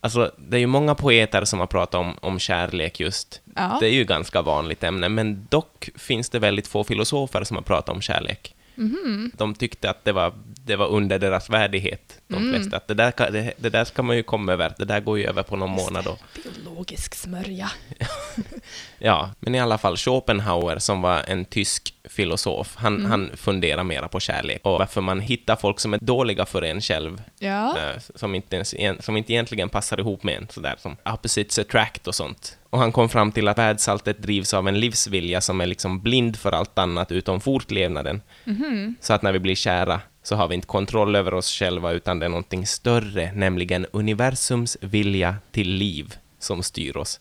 Alltså, 0.00 0.30
det 0.38 0.56
är 0.56 0.60
ju 0.60 0.66
många 0.66 0.94
poeter 0.94 1.44
som 1.44 1.60
har 1.60 1.66
pratat 1.66 1.94
om, 1.94 2.18
om 2.20 2.38
kärlek 2.38 3.00
just. 3.00 3.40
Ja. 3.56 3.76
Det 3.80 3.86
är 3.86 3.92
ju 3.92 4.04
ganska 4.04 4.42
vanligt 4.42 4.84
ämne, 4.84 5.08
men 5.08 5.46
dock 5.50 5.88
finns 5.96 6.30
det 6.30 6.38
väldigt 6.38 6.66
få 6.66 6.84
filosofer 6.84 7.44
som 7.44 7.56
har 7.56 7.62
pratat 7.62 7.94
om 7.94 8.00
kärlek. 8.00 8.55
Mhm. 8.76 9.30
De 9.36 9.54
tyckte 9.54 9.90
att 9.90 10.04
det 10.04 10.12
var, 10.12 10.32
det 10.64 10.76
var 10.76 10.86
under 10.88 11.18
deras 11.18 11.50
värdighet, 11.50 12.20
de 12.28 12.34
Mm. 12.36 12.54
flesta. 12.54 12.76
Att 12.76 12.88
det, 12.88 12.94
där, 12.94 13.10
kan- 13.10 13.32
det, 13.32 13.52
det 13.56 13.70
där 13.70 13.84
ska 13.84 14.02
man 14.02 14.16
ju 14.16 14.22
komma 14.22 14.52
över, 14.52 14.74
det 14.78 14.84
där 14.84 15.00
går 15.00 15.18
ju 15.18 15.24
över 15.26 15.42
på 15.42 15.56
någon 15.56 15.72
Just 15.78 15.84
månad. 15.90 16.06
Och, 16.06 16.18
Biologisk 16.44 17.14
smörja. 17.14 17.70
ja, 18.98 19.30
men 19.40 19.54
i 19.54 19.60
alla 19.60 19.78
fall 19.78 19.96
Schopenhauer, 19.96 20.78
som 20.78 21.02
var 21.02 21.22
en 21.26 21.44
tysk 21.44 21.94
filosof, 22.04 22.74
han, 22.76 22.94
Mm. 22.96 23.10
han 23.10 23.30
funderar 23.36 23.84
mera 23.84 24.08
på 24.08 24.20
kärlek 24.20 24.60
och 24.64 24.78
varför 24.78 25.00
man 25.00 25.20
hittar 25.20 25.56
folk 25.56 25.80
som 25.80 25.94
är 25.94 25.98
dåliga 25.98 26.46
för 26.46 26.62
en 26.62 26.80
själv, 26.80 27.22
Ja. 27.38 27.78
eh, 27.78 28.00
som, 28.14 28.34
inte 28.34 28.56
ens, 28.56 28.74
en- 28.74 29.02
som 29.02 29.16
inte 29.16 29.32
egentligen 29.32 29.68
passar 29.68 30.00
ihop 30.00 30.22
med 30.22 30.34
en, 30.36 30.48
sådär 30.50 30.74
som 30.78 30.96
opposites 31.04 31.58
attract 31.58 32.06
och 32.06 32.14
sånt. 32.14 32.58
Och 32.76 32.82
han 32.82 32.92
kom 32.92 33.08
fram 33.08 33.32
till 33.32 33.48
att 33.48 33.58
världsalltet 33.58 34.22
drivs 34.22 34.54
av 34.54 34.68
en 34.68 34.80
livsvilja 34.80 35.40
som 35.40 35.60
är 35.60 35.66
liksom 35.66 36.00
blind 36.00 36.36
för 36.36 36.52
allt 36.52 36.78
annat 36.78 37.12
utom 37.12 37.40
fortlevnaden. 37.40 38.22
Mhm. 38.44 38.94
Så 39.00 39.12
att 39.12 39.22
när 39.22 39.32
vi 39.32 39.38
blir 39.38 39.54
kära 39.54 40.00
så 40.22 40.36
har 40.36 40.48
vi 40.48 40.54
inte 40.54 40.66
kontroll 40.66 41.16
över 41.16 41.34
oss 41.34 41.50
själva, 41.50 41.92
utan 41.92 42.18
det 42.18 42.26
är 42.26 42.30
någonting 42.30 42.66
större, 42.66 43.32
nämligen 43.32 43.86
universums 43.92 44.76
vilja 44.80 45.36
till 45.50 45.68
liv 45.68 46.14
som 46.38 46.62
styr 46.62 46.96
oss. 46.96 47.20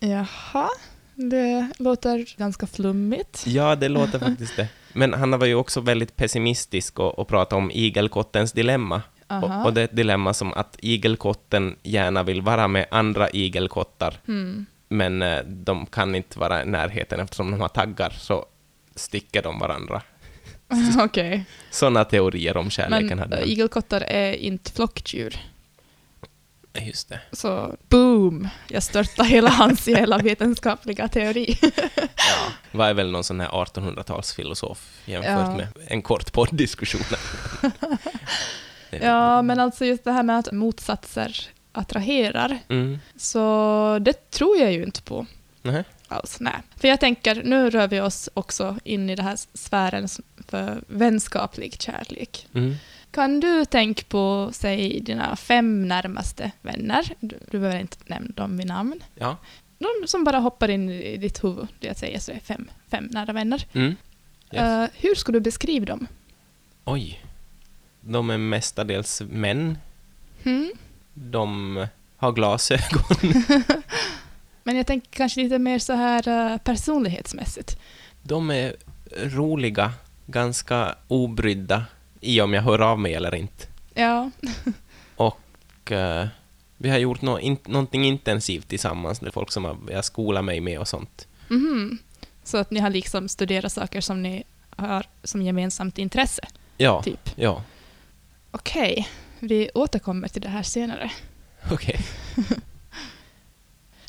Jaha, 0.00 0.68
det 1.14 1.68
låter 1.78 2.38
ganska 2.38 2.66
flummigt. 2.66 3.44
Ja, 3.46 3.76
det 3.76 3.88
låter 3.88 4.18
faktiskt 4.18 4.56
det. 4.56 4.68
Men 4.92 5.14
han 5.14 5.38
var 5.38 5.46
ju 5.46 5.54
också 5.54 5.80
väldigt 5.80 6.16
pessimistisk 6.16 6.98
och, 6.98 7.18
och 7.18 7.28
pratade 7.28 7.62
om 7.62 7.70
igelkottens 7.70 8.52
dilemma. 8.52 9.02
Och, 9.26 9.64
och 9.66 9.74
det 9.74 9.80
är 9.80 9.84
ett 9.84 9.96
dilemma 9.96 10.34
som 10.34 10.52
att 10.52 10.76
igelkotten 10.78 11.76
gärna 11.82 12.22
vill 12.22 12.42
vara 12.42 12.68
med 12.68 12.86
andra 12.90 13.30
igelkottar, 13.30 14.20
Hmm. 14.26 14.66
Men 14.90 15.22
eh, 15.22 15.38
de 15.44 15.86
kan 15.86 16.14
inte 16.14 16.38
vara 16.38 16.62
i 16.62 16.66
närheten 16.66 17.20
eftersom 17.20 17.50
de 17.50 17.60
har 17.60 17.68
taggar, 17.68 18.10
så 18.10 18.46
sticker 18.94 19.42
de 19.42 19.58
varandra. 19.58 20.02
Okej. 21.00 21.44
Sådana 21.70 22.04
teorier 22.04 22.56
om 22.56 22.70
kärleken 22.70 23.08
Men 23.08 23.18
hade 23.18 23.36
äh, 23.36 23.40
han. 23.40 23.48
igelkottar 23.48 24.00
är 24.00 24.32
inte 24.32 24.72
flockdjur. 24.72 25.36
Just 26.80 27.08
det. 27.08 27.20
Så 27.32 27.76
boom, 27.88 28.48
jag 28.68 28.82
störtar 28.82 29.24
hela 29.24 29.50
hans 29.50 29.88
hela 29.88 30.18
vetenskapliga 30.18 31.08
teori. 31.08 31.58
Ja, 32.16 32.52
var 32.78 32.88
är 32.88 32.94
väl 32.94 33.10
någon 33.10 33.24
sån 33.24 33.40
här 33.40 33.48
1800-talsfilosof 33.48 34.76
jämfört 35.04 35.30
Ja. 35.32 35.56
med 35.56 35.68
en 35.86 36.02
kort 36.02 36.32
podddiskussion. 36.32 37.00
Ja, 38.90 39.42
men 39.42 39.60
alltså 39.60 39.84
just 39.84 40.04
det 40.04 40.12
här 40.12 40.22
med 40.22 40.38
att 40.38 40.52
motsatser 40.52 41.36
attraherar, 41.72 42.58
Mm. 42.68 42.98
så 43.16 43.98
det 44.00 44.30
tror 44.30 44.56
jag 44.58 44.72
ju 44.72 44.82
inte 44.84 45.02
på. 45.02 45.26
Nej. 45.62 45.84
alls. 46.08 46.40
Nej. 46.40 46.54
För 46.76 46.88
jag 46.88 47.00
tänker, 47.00 47.42
nu 47.44 47.70
rör 47.70 47.88
vi 47.88 48.00
oss 48.00 48.28
också 48.34 48.76
in 48.84 49.10
i 49.10 49.16
den 49.16 49.24
här 49.26 49.38
sfären 49.54 50.08
för 50.48 50.82
vänskaplig 50.86 51.82
kärlek. 51.82 52.46
Mm. 52.54 52.74
Kan 53.10 53.40
du 53.40 53.64
tänka 53.64 54.02
på, 54.08 54.50
säg, 54.52 55.00
dina 55.00 55.36
fem 55.36 55.88
närmaste 55.88 56.50
vänner? 56.62 57.12
Du, 57.20 57.38
du 57.50 57.58
behöver 57.58 57.80
inte 57.80 57.96
nämna 58.06 58.30
dem 58.34 58.56
vid 58.56 58.66
namn. 58.66 59.04
Ja. 59.14 59.36
De 59.78 60.06
som 60.08 60.24
bara 60.24 60.38
hoppar 60.38 60.68
in 60.70 60.88
i 60.90 61.16
ditt 61.16 61.44
huvud, 61.44 61.66
det 61.78 61.86
jag 61.86 61.96
säger 61.96 62.18
så 62.18 62.32
är 62.32 62.40
fem, 62.44 62.70
fem 62.88 63.08
nära 63.12 63.32
vänner. 63.32 63.66
Mm. 63.72 63.96
Yes. 64.52 64.62
Eh, 64.62 64.86
hur 64.94 65.14
skulle 65.14 65.36
du 65.38 65.42
beskriva 65.42 65.86
dem? 65.86 66.06
Oj. 66.84 67.20
De 68.00 68.30
är 68.30 68.38
mestadels 68.38 69.22
män. 69.30 69.78
Hmm? 70.42 70.72
De 71.14 71.86
har 72.16 72.32
glasögon. 72.32 73.04
Men 74.64 74.76
jag 74.76 74.86
tänker 74.86 75.10
kanske 75.10 75.40
lite 75.42 75.58
mer 75.58 75.78
så 75.78 75.92
här 75.92 76.28
eh, 76.52 76.58
personlighetsmässigt. 76.58 77.78
De 78.22 78.50
är 78.50 78.76
roliga, 79.16 79.92
ganska 80.26 80.94
obrydda 81.08 81.84
i 82.20 82.40
om 82.40 82.52
jag 82.54 82.62
hör 82.62 82.78
av 82.80 82.98
mig 82.98 83.14
eller 83.14 83.34
inte. 83.34 83.66
Ja. 83.94 84.30
Och 85.16 85.92
eh, 85.92 86.26
vi 86.76 86.90
har 86.90 86.98
gjort 86.98 87.22
nå 87.22 87.38
in, 87.38 87.56
någonting 87.66 88.04
intensivt 88.04 88.68
tillsammans. 88.68 89.22
Är 89.22 89.30
folk 89.30 89.52
som 89.52 89.64
har, 89.64 89.76
jag 89.90 90.04
skolar 90.04 90.42
mig 90.42 90.60
med 90.60 90.78
och 90.78 90.88
sånt. 90.88 91.26
Mhm. 91.48 91.98
Så 92.44 92.56
att 92.56 92.70
ni 92.70 92.80
har 92.80 92.90
liksom 92.90 93.28
studerat 93.28 93.72
saker 93.72 94.00
som 94.00 94.22
ni 94.22 94.42
har 94.76 95.06
som 95.24 95.42
gemensamt 95.42 95.98
intresse? 95.98 96.42
Ja, 96.76 97.02
Typ. 97.02 97.30
ja, 97.36 97.62
Okej, 98.50 99.08
vi 99.40 99.70
återkommer 99.74 100.28
till 100.28 100.42
det 100.42 100.48
här 100.48 100.62
senare. 100.62 101.10
okej. 101.70 102.00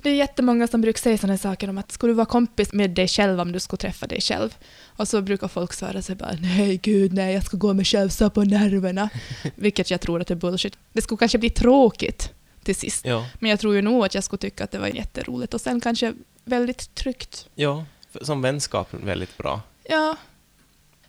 Det 0.03 0.09
är 0.09 0.15
jättemånga 0.15 0.67
som 0.67 0.81
brukar 0.81 0.99
säga 0.99 1.17
sådana 1.17 1.37
saker 1.37 1.69
om 1.69 1.77
att 1.77 1.91
skulle 1.91 2.11
du 2.11 2.15
vara 2.15 2.25
kompis 2.25 2.73
med 2.73 2.89
dig 2.89 3.07
själv 3.07 3.39
om 3.39 3.51
du 3.51 3.59
skulle 3.59 3.77
träffa 3.77 4.07
dig 4.07 4.21
själv? 4.21 4.57
Och 4.85 5.07
så 5.07 5.21
brukar 5.21 5.47
folk 5.47 5.73
svara 5.73 6.01
sig 6.01 6.15
bara 6.15 6.31
nej 6.41 6.77
gud 6.77 7.13
nej 7.13 7.33
jag 7.33 7.43
ska 7.43 7.57
gå 7.57 7.73
mig 7.73 7.85
själv 7.85 8.09
så 8.09 8.29
på 8.29 8.43
nerverna. 8.43 9.09
Vilket 9.55 9.91
jag 9.91 10.01
tror 10.01 10.21
att 10.21 10.31
är 10.31 10.35
bullshit. 10.35 10.77
Det 10.93 11.01
skulle 11.01 11.17
kanske 11.17 11.37
bli 11.37 11.49
tråkigt 11.49 12.33
till 12.63 12.75
sist. 12.75 13.05
Ja, 13.05 13.25
Men 13.39 13.49
jag 13.49 13.59
tror 13.59 13.75
ju 13.75 13.81
nog 13.81 14.05
att 14.05 14.15
jag 14.15 14.23
skulle 14.23 14.37
tycka 14.39 14.63
att 14.63 14.71
det 14.71 14.79
var 14.79 14.87
jätteroligt 14.87 15.53
och 15.53 15.61
sen 15.61 15.81
kanske 15.81 16.13
väldigt 16.43 16.95
tryggt. 16.95 17.47
ja, 17.55 17.85
som 18.21 18.41
vänskap 18.41 18.87
väldigt 18.91 19.37
bra. 19.37 19.61
Ja, 19.83 20.15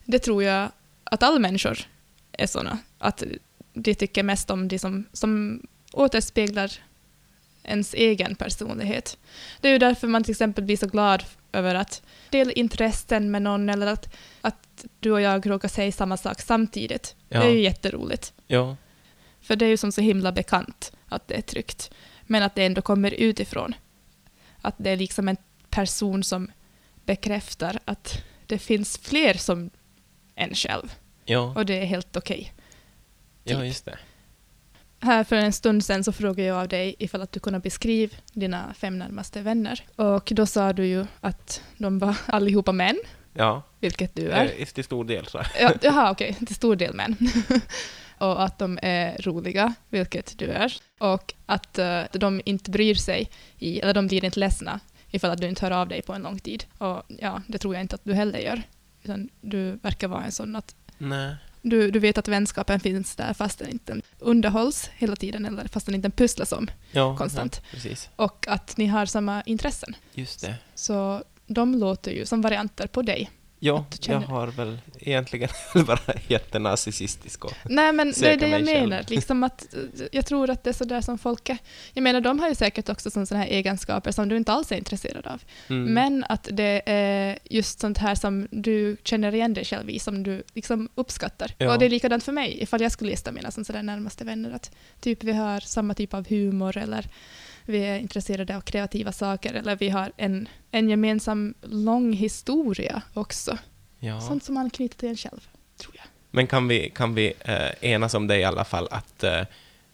det 0.05 0.19
tror 0.19 0.43
jag 0.43 0.69
att 1.05 1.23
alla 1.23 1.39
människor 1.39 1.79
är 2.33 2.47
såna. 2.47 2.79
Att 2.99 3.23
de 3.73 3.95
tycker 3.95 4.23
mest 4.23 4.51
om 4.51 4.69
de 4.69 4.79
som, 4.79 5.05
som 5.13 5.63
återspeglar 5.93 6.73
ens 7.65 7.95
egen 7.95 8.35
personlighet. 8.35 9.19
Det 9.61 9.69
är 9.69 9.73
ju 9.73 9.79
därför 9.79 10.09
man 10.09 10.25
till 10.25 10.31
exempel 10.31 10.65
blir 10.65 10.77
så 10.77 10.87
glad 10.87 11.25
över 11.53 11.75
att 11.75 12.03
dela 12.31 12.53
intressen 12.53 13.31
med 13.31 13.43
någon 13.43 13.69
eller 13.69 13.87
att, 13.87 14.15
att 14.41 14.85
du 15.01 15.11
och 15.13 15.21
jag 15.21 15.51
råkar 15.51 15.69
säga 15.69 15.93
samma 15.93 16.17
sak 16.17 16.41
samtidigt. 16.41 17.17
Ja. 17.29 17.41
Det 17.41 17.47
är 17.47 17.51
ju 17.53 17.61
jätteroligt. 17.61 18.33
Ja, 18.47 18.77
För 19.41 19.57
det 19.57 19.65
är 19.65 19.69
ju 19.69 19.77
som 19.77 19.93
så 19.93 20.01
himla 20.01 20.33
bekant 20.33 20.93
att 21.09 21.29
det 21.29 21.35
är 21.35 21.43
tryggt. 21.43 21.91
Men 22.23 22.43
att 22.43 22.55
det 22.55 22.67
ändå 22.67 22.83
kommer 22.83 23.11
utifrån. 23.11 23.75
Att 24.61 24.75
det 24.79 24.91
är 24.91 24.97
liksom 24.97 25.29
en 25.29 25.37
person 25.71 26.25
som 26.25 26.51
bekräftar 27.05 27.79
att 27.85 28.25
det 28.47 28.59
finns 28.59 28.99
fler 28.99 29.35
som 29.35 29.71
en 30.35 30.55
själv. 30.55 30.95
ja, 31.25 31.53
Och 31.57 31.67
det 31.67 31.75
är 31.75 31.85
helt 31.85 32.17
okej. 32.17 32.53
ja, 32.57 32.62
typ. 33.45 33.65
just 33.65 33.85
det. 33.85 33.99
Här 35.01 35.25
för 35.25 35.37
en 35.37 35.53
stund 35.53 35.85
sedan 35.85 36.05
så 36.05 36.13
frågade 36.13 36.43
jag 36.49 36.57
av 36.59 36.69
dig 36.69 36.95
ifall 36.99 37.23
att 37.23 37.33
du 37.33 37.41
kunde 37.41 37.59
beskriva 37.59 38.17
dina 38.33 38.75
fem 38.75 38.99
närmaste 38.99 39.41
vänner. 39.43 39.85
Och 39.97 40.33
då 40.35 40.47
sa 40.47 40.73
du 40.73 40.87
ju 40.87 41.07
att 41.21 41.63
de 41.79 41.99
var 41.99 42.17
allihopa 42.27 42.73
män, 42.73 42.97
Ja, 43.35 43.63
vilket 43.81 44.15
du 44.15 44.31
är. 44.31 44.53
eh, 44.59 44.67
till 44.67 44.85
stor 44.85 45.05
del 45.05 45.27
så. 45.27 45.43
Ja, 45.61 45.73
jaha, 45.83 46.11
okej, 46.11 46.35
till 46.35 46.55
stor 46.55 46.77
del 46.77 46.95
män. 46.95 47.17
och 48.19 48.43
att 48.45 48.59
de 48.59 48.79
är 48.83 49.23
roliga, 49.23 49.75
vilket 49.89 50.39
du 50.39 50.47
är. 50.51 50.77
Och 50.99 51.35
att 51.47 51.79
eh, 51.79 52.03
de 52.13 52.41
inte 52.45 52.71
bryr 52.71 52.95
sig, 52.95 53.31
i, 53.59 53.81
eller 53.81 53.95
de 53.95 54.07
blir 54.07 54.25
inte 54.25 54.41
ledsna 54.41 54.81
ifall 55.11 55.31
att 55.31 55.41
du 55.41 55.49
inte 55.49 55.67
hör 55.67 55.71
av 55.71 55.89
dig 55.89 56.03
på 56.03 56.13
en 56.13 56.23
lång 56.23 56.39
tid. 56.39 56.65
Och 56.79 57.03
ja, 57.09 57.43
det 57.47 57.59
tror 57.59 57.75
jag 57.75 57.81
inte 57.81 57.95
att 57.95 58.05
du 58.05 58.15
heller 58.15 58.39
gör. 58.39 58.63
Utan 59.03 59.29
du 59.41 59.71
verkar 59.83 60.09
vara 60.09 60.25
en 60.25 60.33
sån 60.33 60.57
att 60.57 60.75
Nej. 60.99 61.35
Du, 61.63 61.91
du 61.91 61.99
vet 61.99 62.19
att 62.19 62.29
vänskapen 62.29 62.81
finns 62.81 63.17
där 63.17 63.35
fast 63.35 63.59
den 63.59 63.69
inte 63.69 64.01
underhålls 64.19 64.91
hela 64.95 65.17
tiden 65.17 65.47
eller 65.47 65.69
fast 65.69 65.87
den 65.87 65.95
inte 65.95 66.11
pusslas 66.11 66.53
om. 66.53 66.71
Ja, 66.93 67.17
Konstant. 67.17 67.63
Ja. 67.85 67.97
Och 68.17 68.49
att 68.49 68.77
ni 68.77 68.87
har 68.87 69.07
samma 69.07 69.43
intressen. 69.43 69.97
Just 70.15 70.41
det. 70.41 70.55
Så 70.75 71.25
de 71.47 71.75
låter 71.75 72.11
ju 72.11 72.27
som 72.27 72.41
varianter 72.41 72.87
på 72.87 73.03
dig. 73.03 73.31
Ja, 73.65 73.85
jag 74.01 74.21
har 74.21 74.47
väl 74.47 74.79
egentligen 74.99 75.49
bara 75.87 76.15
jättenarcissistisk 76.29 77.45
och... 77.45 77.53
Nej, 77.65 77.93
men 77.93 78.13
det 78.21 78.33
är 78.33 78.37
det 78.37 78.49
jag 78.49 78.67
själv. 78.67 78.89
menar. 78.89 79.05
Liksom 79.09 79.43
att, 79.43 79.75
eh, 79.75 79.81
jag 80.13 80.27
tror 80.27 80.51
att 80.51 80.65
det 80.65 80.71
är 80.71 80.75
så 80.75 80.85
där 80.85 81.01
som 81.01 81.19
folk 81.19 81.49
är. 81.49 81.59
Jag 81.93 82.03
menar, 82.03 82.21
de 82.21 82.41
har 82.41 82.49
ju 82.49 82.55
säkert 82.55 82.89
också 82.89 83.11
sådana 83.11 83.45
här 83.45 83.51
egenskaper 83.51 84.11
som 84.13 84.29
du 84.29 84.37
inte 84.37 84.53
alls 84.53 84.73
är 84.73 84.77
intresserad 84.77 85.27
av. 85.27 85.43
Mm. 85.69 85.95
Men 85.95 86.25
att 86.29 86.49
det 86.53 86.83
är 86.87 87.39
just 87.45 87.81
sånt 87.81 87.99
här 87.99 88.15
som 88.15 88.49
du 88.51 88.97
känner 89.05 89.35
igen 89.35 89.55
dig 89.55 89.65
själv 89.65 89.91
i, 89.91 89.99
som 89.99 90.23
du 90.23 90.43
liksom 90.55 90.89
uppskattar. 90.95 91.55
Ja. 91.59 91.73
Och 91.73 91.79
det 91.79 91.85
är 91.85 91.91
likadant 91.91 92.25
för 92.25 92.33
mig, 92.33 92.63
ifall 92.63 92.83
jag 92.83 92.93
skulle 92.93 93.11
lista 93.11 93.33
mina 93.33 93.51
sådär 93.51 93.83
närmaste 93.83 94.25
vänner. 94.25 94.51
Att 94.51 94.71
typ 95.01 95.25
vi 95.25 95.33
har 95.33 95.61
samma 95.61 95.95
typ 95.95 96.15
av 96.15 96.29
humor 96.29 96.77
eller 96.77 97.09
vi 97.67 97.79
är 97.79 97.99
intresserade 97.99 98.57
av 98.57 98.61
kreativa 98.61 99.13
saker 99.13 99.55
eller 99.55 99.77
vi 99.77 99.89
har 99.89 100.13
en, 100.17 100.49
en 100.71 100.89
gemensam 100.89 101.55
lång 101.63 102.13
historia 102.13 103.03
också. 103.15 103.59
ja. 103.99 104.21
Sånt 104.21 104.45
som 104.45 104.55
man 104.55 104.71
knyter 104.71 104.99
till 104.99 105.09
en 105.09 105.17
själv, 105.17 105.49
tror 105.81 105.95
jag. 105.97 106.05
Men 106.31 106.47
kan 106.47 106.69
vi, 106.69 106.91
kan 106.91 107.15
vi 107.15 107.33
eh, 107.41 107.91
enas 107.93 108.15
om 108.15 108.27
det 108.27 108.37
i 108.39 108.45
alla 108.45 108.65
fall 108.65 108.89
att 108.91 109.25
eh, 109.25 109.41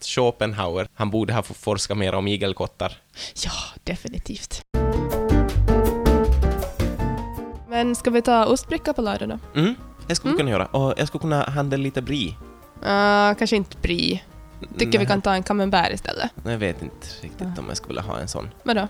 Schopenhauer, 0.00 0.88
han 0.94 1.10
borde 1.10 1.32
ha 1.32 1.42
fått 1.42 1.56
forska 1.56 1.94
mer 1.94 2.14
om 2.14 2.28
igelkottar. 2.28 2.96
Ja, 3.44 3.52
definitivt. 3.84 4.60
Men 7.68 7.94
ska 7.96 8.10
vi 8.10 8.22
ta 8.22 8.44
ostbricka 8.46 8.92
på 8.92 9.02
lördag 9.02 9.28
då? 9.28 9.60
Mm, 9.60 9.75
det 10.06 10.14
skulle 10.14 10.34
vi 10.34 10.40
Mm. 10.40 10.46
kunna 10.46 10.50
göra. 10.50 10.66
Och 10.66 10.94
jag 10.98 11.08
skulle 11.08 11.20
kunna 11.20 11.42
handla 11.42 11.76
lite 11.76 12.02
brie. 12.02 12.28
Uh, 12.82 13.34
kanske 13.38 13.56
inte 13.56 13.76
brie. 13.82 14.22
Tycker 14.78 14.98
vi 14.98 15.06
kan 15.06 15.22
ta 15.22 15.34
en 15.34 15.42
camembert 15.42 15.92
istället. 15.92 16.30
Nej, 16.42 16.52
Jag 16.52 16.58
vet 16.58 16.82
inte 16.82 17.06
riktigt 17.20 17.46
Ah. 17.56 17.60
om 17.60 17.64
jag 17.68 17.76
skulle 17.76 17.88
vilja 18.00 18.12
ha 18.12 18.18
en 18.20 18.28
sån. 18.28 18.48
Vadå? 18.62 18.88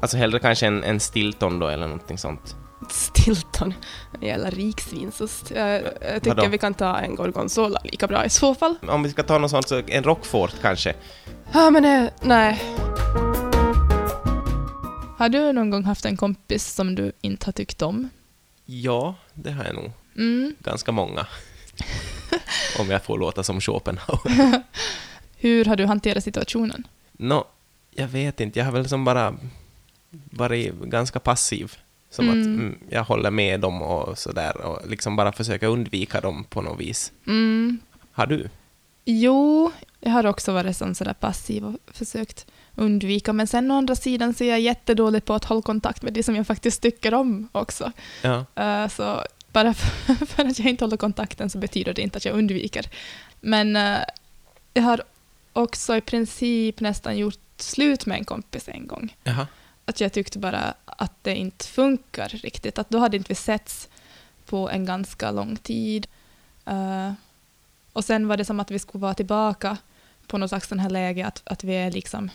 Alltså 0.00 0.16
hellre 0.16 0.38
kanske 0.38 0.66
en, 0.66 0.84
en 0.84 1.00
Stilton 1.00 1.58
då, 1.58 1.68
eller 1.68 1.86
någonting 1.86 2.18
sånt. 2.18 2.56
Stilton. 2.90 3.74
Jävla 4.20 4.50
riksvinsost. 4.50 5.52
Uh, 5.52 5.58
jag 5.58 5.82
tycker 6.14 6.34
Vadå? 6.34 6.48
vi 6.48 6.58
kan 6.58 6.74
ta 6.74 6.98
en 6.98 7.14
gorgonzola 7.14 7.80
lika 7.84 8.06
bra 8.06 8.24
i 8.24 8.28
så 8.30 8.54
fall. 8.54 8.76
Om 8.88 9.02
vi 9.02 9.10
ska 9.10 9.22
ta 9.22 9.38
något 9.38 9.50
sånt, 9.50 9.68
så 9.68 9.82
en 9.86 10.02
Rockfort 10.02 10.54
kanske. 10.62 10.94
Ja, 11.52 11.70
men 11.70 12.10
nej. 12.22 12.62
Har 15.18 15.28
du 15.28 15.52
någon 15.52 15.70
gång 15.70 15.84
haft 15.84 16.04
en 16.04 16.16
kompis 16.16 16.74
som 16.74 16.94
du 16.94 17.12
inte 17.20 17.46
har 17.46 17.52
tyckt 17.52 17.82
om? 17.82 18.08
Ja, 18.64 19.14
det 19.34 19.50
har 19.50 19.64
jag 19.64 19.74
nog. 19.74 19.92
Mm. 20.16 20.54
Ganska 20.58 20.92
många. 20.92 21.26
om 22.78 22.90
jag 22.90 23.04
får 23.04 23.18
låta 23.18 23.42
som 23.42 23.60
Schopenhauer. 23.60 24.62
Hur 25.36 25.64
har 25.64 25.76
du 25.76 25.86
hanterat 25.86 26.24
situationen? 26.24 26.86
Nå, 27.12 27.44
jag 27.90 28.08
vet 28.08 28.40
inte. 28.40 28.58
Jag 28.58 28.66
har 28.66 28.72
väl 28.72 28.88
som 28.88 29.04
bara 29.04 29.36
varit 30.10 30.74
ganska 30.74 31.18
passiv. 31.20 31.76
Som 32.10 32.28
Mm. 32.28 32.40
att 32.40 32.46
mm, 32.46 32.78
jag 32.88 33.04
håller 33.04 33.30
med 33.30 33.60
dem 33.60 33.82
och 33.82 34.18
sådär 34.18 34.56
och 34.56 34.88
liksom 34.90 35.16
bara 35.16 35.32
försöka 35.32 35.66
undvika 35.66 36.20
dem 36.20 36.44
på 36.44 36.62
något 36.62 36.80
vis. 36.80 37.12
Mm. 37.26 37.78
Har 38.12 38.26
du? 38.26 38.48
Jo, 39.04 39.72
jag 40.00 40.10
har 40.10 40.26
också 40.26 40.52
varit 40.52 40.76
sån 40.76 40.94
sådär 40.94 41.12
passiv 41.20 41.64
och 41.64 41.76
försökt 41.86 42.46
undvika. 42.74 43.32
Men 43.32 43.46
sen 43.46 43.70
å 43.70 43.74
andra 43.74 43.94
sidan 43.96 44.34
så 44.34 44.44
är 44.44 44.48
jag 44.48 44.60
jättedålig 44.60 45.24
på 45.24 45.34
att 45.34 45.44
hålla 45.44 45.62
kontakt 45.62 46.02
med 46.02 46.12
de 46.12 46.22
som 46.22 46.36
jag 46.36 46.46
faktiskt 46.46 46.82
tycker 46.82 47.14
om 47.14 47.48
också. 47.52 47.92
Ja. 48.22 48.44
Eh, 48.54 48.88
så 48.88 49.20
bara 49.56 49.74
för, 49.74 50.14
för 50.26 50.44
att 50.44 50.58
jag 50.58 50.68
inte 50.68 50.84
håller 50.84 50.96
kontakten 50.96 51.50
så 51.50 51.58
betyder 51.58 51.94
det 51.94 52.02
inte 52.02 52.16
att 52.16 52.24
jag 52.24 52.34
undviker. 52.34 52.90
Men 53.40 53.76
eh, 53.76 54.00
jag 54.74 54.82
har 54.82 55.02
också 55.52 55.96
i 55.96 56.00
princip 56.00 56.80
nästan 56.80 57.18
gjort 57.18 57.38
slut 57.56 58.06
med 58.06 58.18
en 58.18 58.24
kompis 58.24 58.68
en 58.68 58.86
gång. 58.86 59.16
Jaha. 59.24 59.46
Att 59.84 60.00
jag 60.00 60.12
tyckte 60.12 60.38
bara 60.38 60.74
att 60.84 61.12
det 61.22 61.36
inte 61.36 61.64
funkar 61.64 62.28
riktigt. 62.28 62.78
Att 62.78 62.90
då 62.90 62.98
hade 62.98 63.16
inte 63.16 63.28
vi 63.28 63.34
setts 63.34 63.88
på 64.46 64.70
en 64.70 64.84
ganska 64.84 65.30
lång 65.30 65.56
tid. 65.56 66.06
Eh, 66.66 67.12
och 67.92 68.04
sen 68.04 68.28
var 68.28 68.36
det 68.36 68.44
som 68.44 68.60
att 68.60 68.70
vi 68.70 68.78
skulle 68.78 69.02
vara 69.02 69.14
tillbaka 69.14 69.76
på 70.26 70.38
något 70.38 70.50
slags 70.50 70.68
sån 70.68 70.80
här 70.80 70.90
läge 70.90 71.26
att, 71.26 71.42
att 71.44 71.64
vi 71.64 71.74
är 71.74 71.90
liksom 71.90 72.30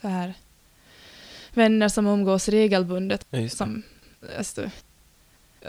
så 0.00 0.08
här 0.08 0.34
vänner 1.50 1.88
som 1.88 2.06
umgås 2.06 2.48
regelbundet. 2.48 3.26
Ja. 3.30 3.48
Som, 3.48 3.82
alltså, 4.38 4.70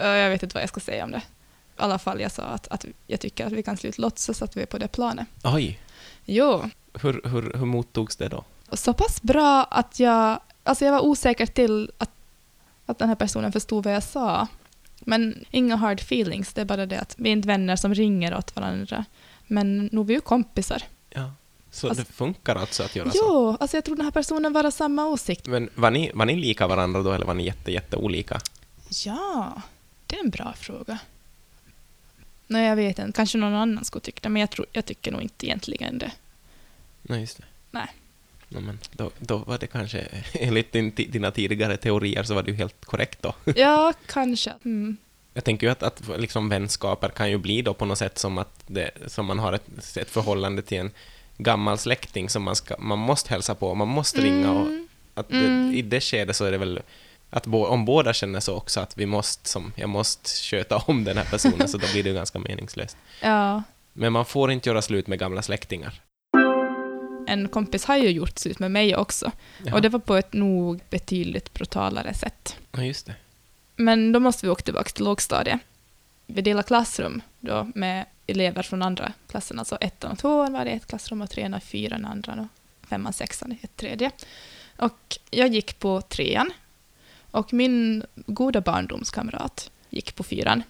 jag 0.04 0.30
vet 0.30 0.42
inte 0.42 0.54
vad 0.54 0.62
jag 0.62 0.68
ska 0.68 0.80
säga 0.80 1.04
om 1.04 1.10
det. 1.10 1.18
I 1.18 1.22
alla 1.76 1.98
fall 1.98 2.20
jag 2.20 2.32
sa 2.32 2.42
att, 2.42 2.68
att 2.68 2.84
jag 3.06 3.20
tycker 3.20 3.46
att 3.46 3.52
vi 3.52 3.62
kan 3.62 3.76
sluta 3.76 4.02
låtsas 4.02 4.42
att 4.42 4.56
vi 4.56 4.62
är 4.62 4.66
på 4.66 4.78
det 4.78 4.88
planet. 4.88 5.26
Oj. 5.44 5.80
Jo, 6.24 6.70
Hur, 7.00 7.20
hur, 7.24 7.52
hur 7.58 7.66
mottogs 7.66 8.16
det 8.16 8.28
då? 8.28 8.44
så 8.72 8.92
pass 8.92 9.22
bra 9.22 9.64
att 9.64 10.00
jag, 10.00 10.40
alltså 10.62 10.84
jag 10.84 10.92
var 10.92 11.00
osäker 11.00 11.46
till 11.46 11.90
att, 11.98 12.10
att 12.86 12.98
den 12.98 13.08
här 13.08 13.14
personen 13.16 13.52
förstod 13.52 13.84
vad 13.84 13.94
jag 13.94 14.02
sa. 14.02 14.46
Men 15.00 15.44
inga 15.50 15.76
hard 15.76 16.00
feelings, 16.00 16.52
det 16.52 16.60
är 16.60 16.64
bara 16.64 16.86
det 16.86 17.00
att 17.00 17.14
vi 17.18 17.28
är 17.28 17.32
inte 17.32 17.48
vänner 17.48 17.76
som 17.76 17.94
ringer 17.94 18.36
åt 18.36 18.56
varandra. 18.56 19.04
Men 19.46 19.86
nog 19.92 20.06
vi 20.06 20.12
är 20.14 20.16
ju 20.16 20.20
kompisar. 20.20 20.82
Ja. 21.10 21.32
Så 21.70 21.88
Alltså- 21.88 22.04
det 22.04 22.12
funkar 22.12 22.56
alltså 22.56 22.82
att 22.82 22.96
göra 22.96 23.10
så? 23.10 23.18
Jo, 23.20 23.56
alltså 23.60 23.76
jag 23.76 23.84
tror 23.84 23.96
den 23.96 24.04
här 24.04 24.12
personen 24.12 24.52
var 24.52 24.64
av 24.64 24.70
samma 24.70 25.06
åsikt. 25.06 25.46
Men 25.46 25.70
var 25.74 25.90
ni, 25.90 26.10
var 26.14 26.26
ni 26.26 26.36
lika 26.36 26.66
varandra 26.66 27.02
då, 27.02 27.12
eller 27.12 27.26
var 27.26 27.34
ni 27.34 27.44
jätte, 27.44 27.72
jätte 27.72 27.96
olika? 27.96 28.40
Ja, 29.04 29.52
det 30.06 30.16
är 30.16 30.20
en 30.24 30.30
bra 30.30 30.52
fråga. 30.58 30.98
Nej, 32.46 32.66
jag 32.68 32.76
vet 32.76 32.98
inte. 32.98 33.16
Kanske 33.16 33.38
någon 33.38 33.54
annan 33.54 33.84
skulle 33.84 34.02
tycka 34.02 34.18
det, 34.22 34.28
men 34.28 34.40
jag, 34.40 34.50
tror, 34.50 34.66
jag 34.72 34.84
tycker 34.84 35.12
nog 35.12 35.22
inte 35.22 35.46
egentligen 35.46 35.98
det. 35.98 36.12
Nej, 37.02 37.20
just 37.20 37.38
det. 37.38 37.44
Nej. 37.70 37.86
No, 38.48 38.60
men 38.60 38.78
då, 38.92 39.10
då 39.18 39.36
var 39.38 39.58
det 39.58 39.66
kanske, 39.66 39.98
enligt 40.32 40.72
din, 40.72 40.92
dina 40.94 41.30
tidigare 41.30 41.76
teorier, 41.76 42.22
så 42.22 42.34
var 42.34 42.42
det 42.42 42.50
ju 42.50 42.56
helt 42.56 42.84
korrekt 42.84 43.22
då. 43.22 43.34
Ja, 43.56 43.92
kanske. 44.06 44.52
Mm. 44.64 44.96
Jag 45.34 45.44
tänker 45.44 45.66
ju 45.66 45.70
att, 45.70 45.82
att 45.82 46.02
liksom 46.18 46.48
vänskaper 46.48 47.08
kan 47.08 47.30
ju 47.30 47.38
bli 47.38 47.62
då 47.62 47.74
på 47.74 47.84
något 47.84 47.98
sätt 47.98 48.18
som 48.18 48.38
att 48.38 48.62
det, 48.66 48.90
som 49.06 49.26
man 49.26 49.38
har 49.38 49.52
ett, 49.52 49.96
ett 49.96 50.10
förhållande 50.10 50.62
till 50.62 50.78
en 50.78 50.90
gammal 51.38 51.78
släkting 51.78 52.28
som 52.28 52.42
man, 52.42 52.56
ska, 52.56 52.78
man 52.78 52.98
måste 52.98 53.30
hälsa 53.30 53.54
på, 53.54 53.74
man 53.74 53.88
måste 53.88 54.20
ringa 54.20 54.52
och 54.52 54.66
Mm. 54.66 54.88
att 55.14 55.30
Mm. 55.30 55.70
det, 55.70 55.76
i 55.78 55.82
det 55.82 56.00
skedet 56.00 56.36
så 56.36 56.44
är 56.44 56.50
det 56.52 56.58
väl 56.58 56.80
Att 57.30 57.46
bo, 57.46 57.64
om 57.66 57.84
båda 57.84 58.12
känner 58.12 58.40
så 58.40 58.54
också, 58.54 58.80
att 58.80 58.98
vi 58.98 59.06
måste, 59.06 59.48
som, 59.48 59.72
jag 59.76 59.88
måste 59.88 60.30
sköta 60.30 60.76
om 60.86 61.04
den 61.04 61.16
här 61.16 61.24
personen, 61.24 61.68
så 61.68 61.78
då 61.78 61.86
blir 61.92 62.02
det 62.02 62.12
ganska 62.12 62.38
meningslöst. 62.38 62.96
Ja. 63.22 63.62
Men 63.92 64.12
man 64.12 64.24
får 64.24 64.52
inte 64.52 64.68
göra 64.68 64.82
slut 64.82 65.06
med 65.06 65.18
gamla 65.18 65.42
släktingar. 65.42 66.00
En 67.26 67.48
kompis 67.48 67.84
har 67.84 67.96
ju 67.96 68.08
gjort 68.08 68.38
slut 68.38 68.58
med 68.58 68.70
mig 68.70 68.96
också. 68.96 69.32
Jaha. 69.64 69.74
Och 69.74 69.82
det 69.82 69.88
var 69.88 69.98
på 69.98 70.14
ett 70.14 70.32
nog 70.32 70.80
betydligt 70.90 71.54
brutalare 71.54 72.14
sätt. 72.14 72.56
Ja, 72.72 72.82
just 72.82 73.06
det. 73.06 73.14
Men 73.76 74.12
då 74.12 74.20
måste 74.20 74.46
vi 74.46 74.50
åka 74.50 74.62
tillbaka 74.62 74.90
till 74.90 75.04
lågstadiet. 75.04 75.60
Vi 76.26 76.42
delade 76.42 76.66
klassrum 76.66 77.22
då 77.40 77.70
med 77.74 78.04
elever 78.26 78.62
från 78.62 78.82
andra 78.82 79.12
klassen, 79.28 79.58
alltså 79.58 79.76
ettan 79.80 80.12
och 80.12 80.18
tvåan 80.18 80.52
var 80.52 80.64
det 80.64 80.70
ett 80.70 80.86
klassrum 80.86 81.22
och 81.22 81.30
trean 81.30 81.54
och 81.54 81.62
fyran 81.62 82.04
andra 82.04 82.32
och 82.32 82.88
femman, 82.88 83.12
sexan 83.12 83.52
i 83.52 83.58
ett 83.62 83.76
tredje. 83.76 84.10
Och 84.76 85.18
jag 85.30 85.48
gick 85.48 85.78
på 85.78 86.00
trean 86.00 86.52
och 87.36 87.52
min 87.52 88.04
goda 88.26 88.60
barndomskamrat 88.60 89.70
gick 89.90 90.14
på 90.14 90.22
fyran. 90.22 90.62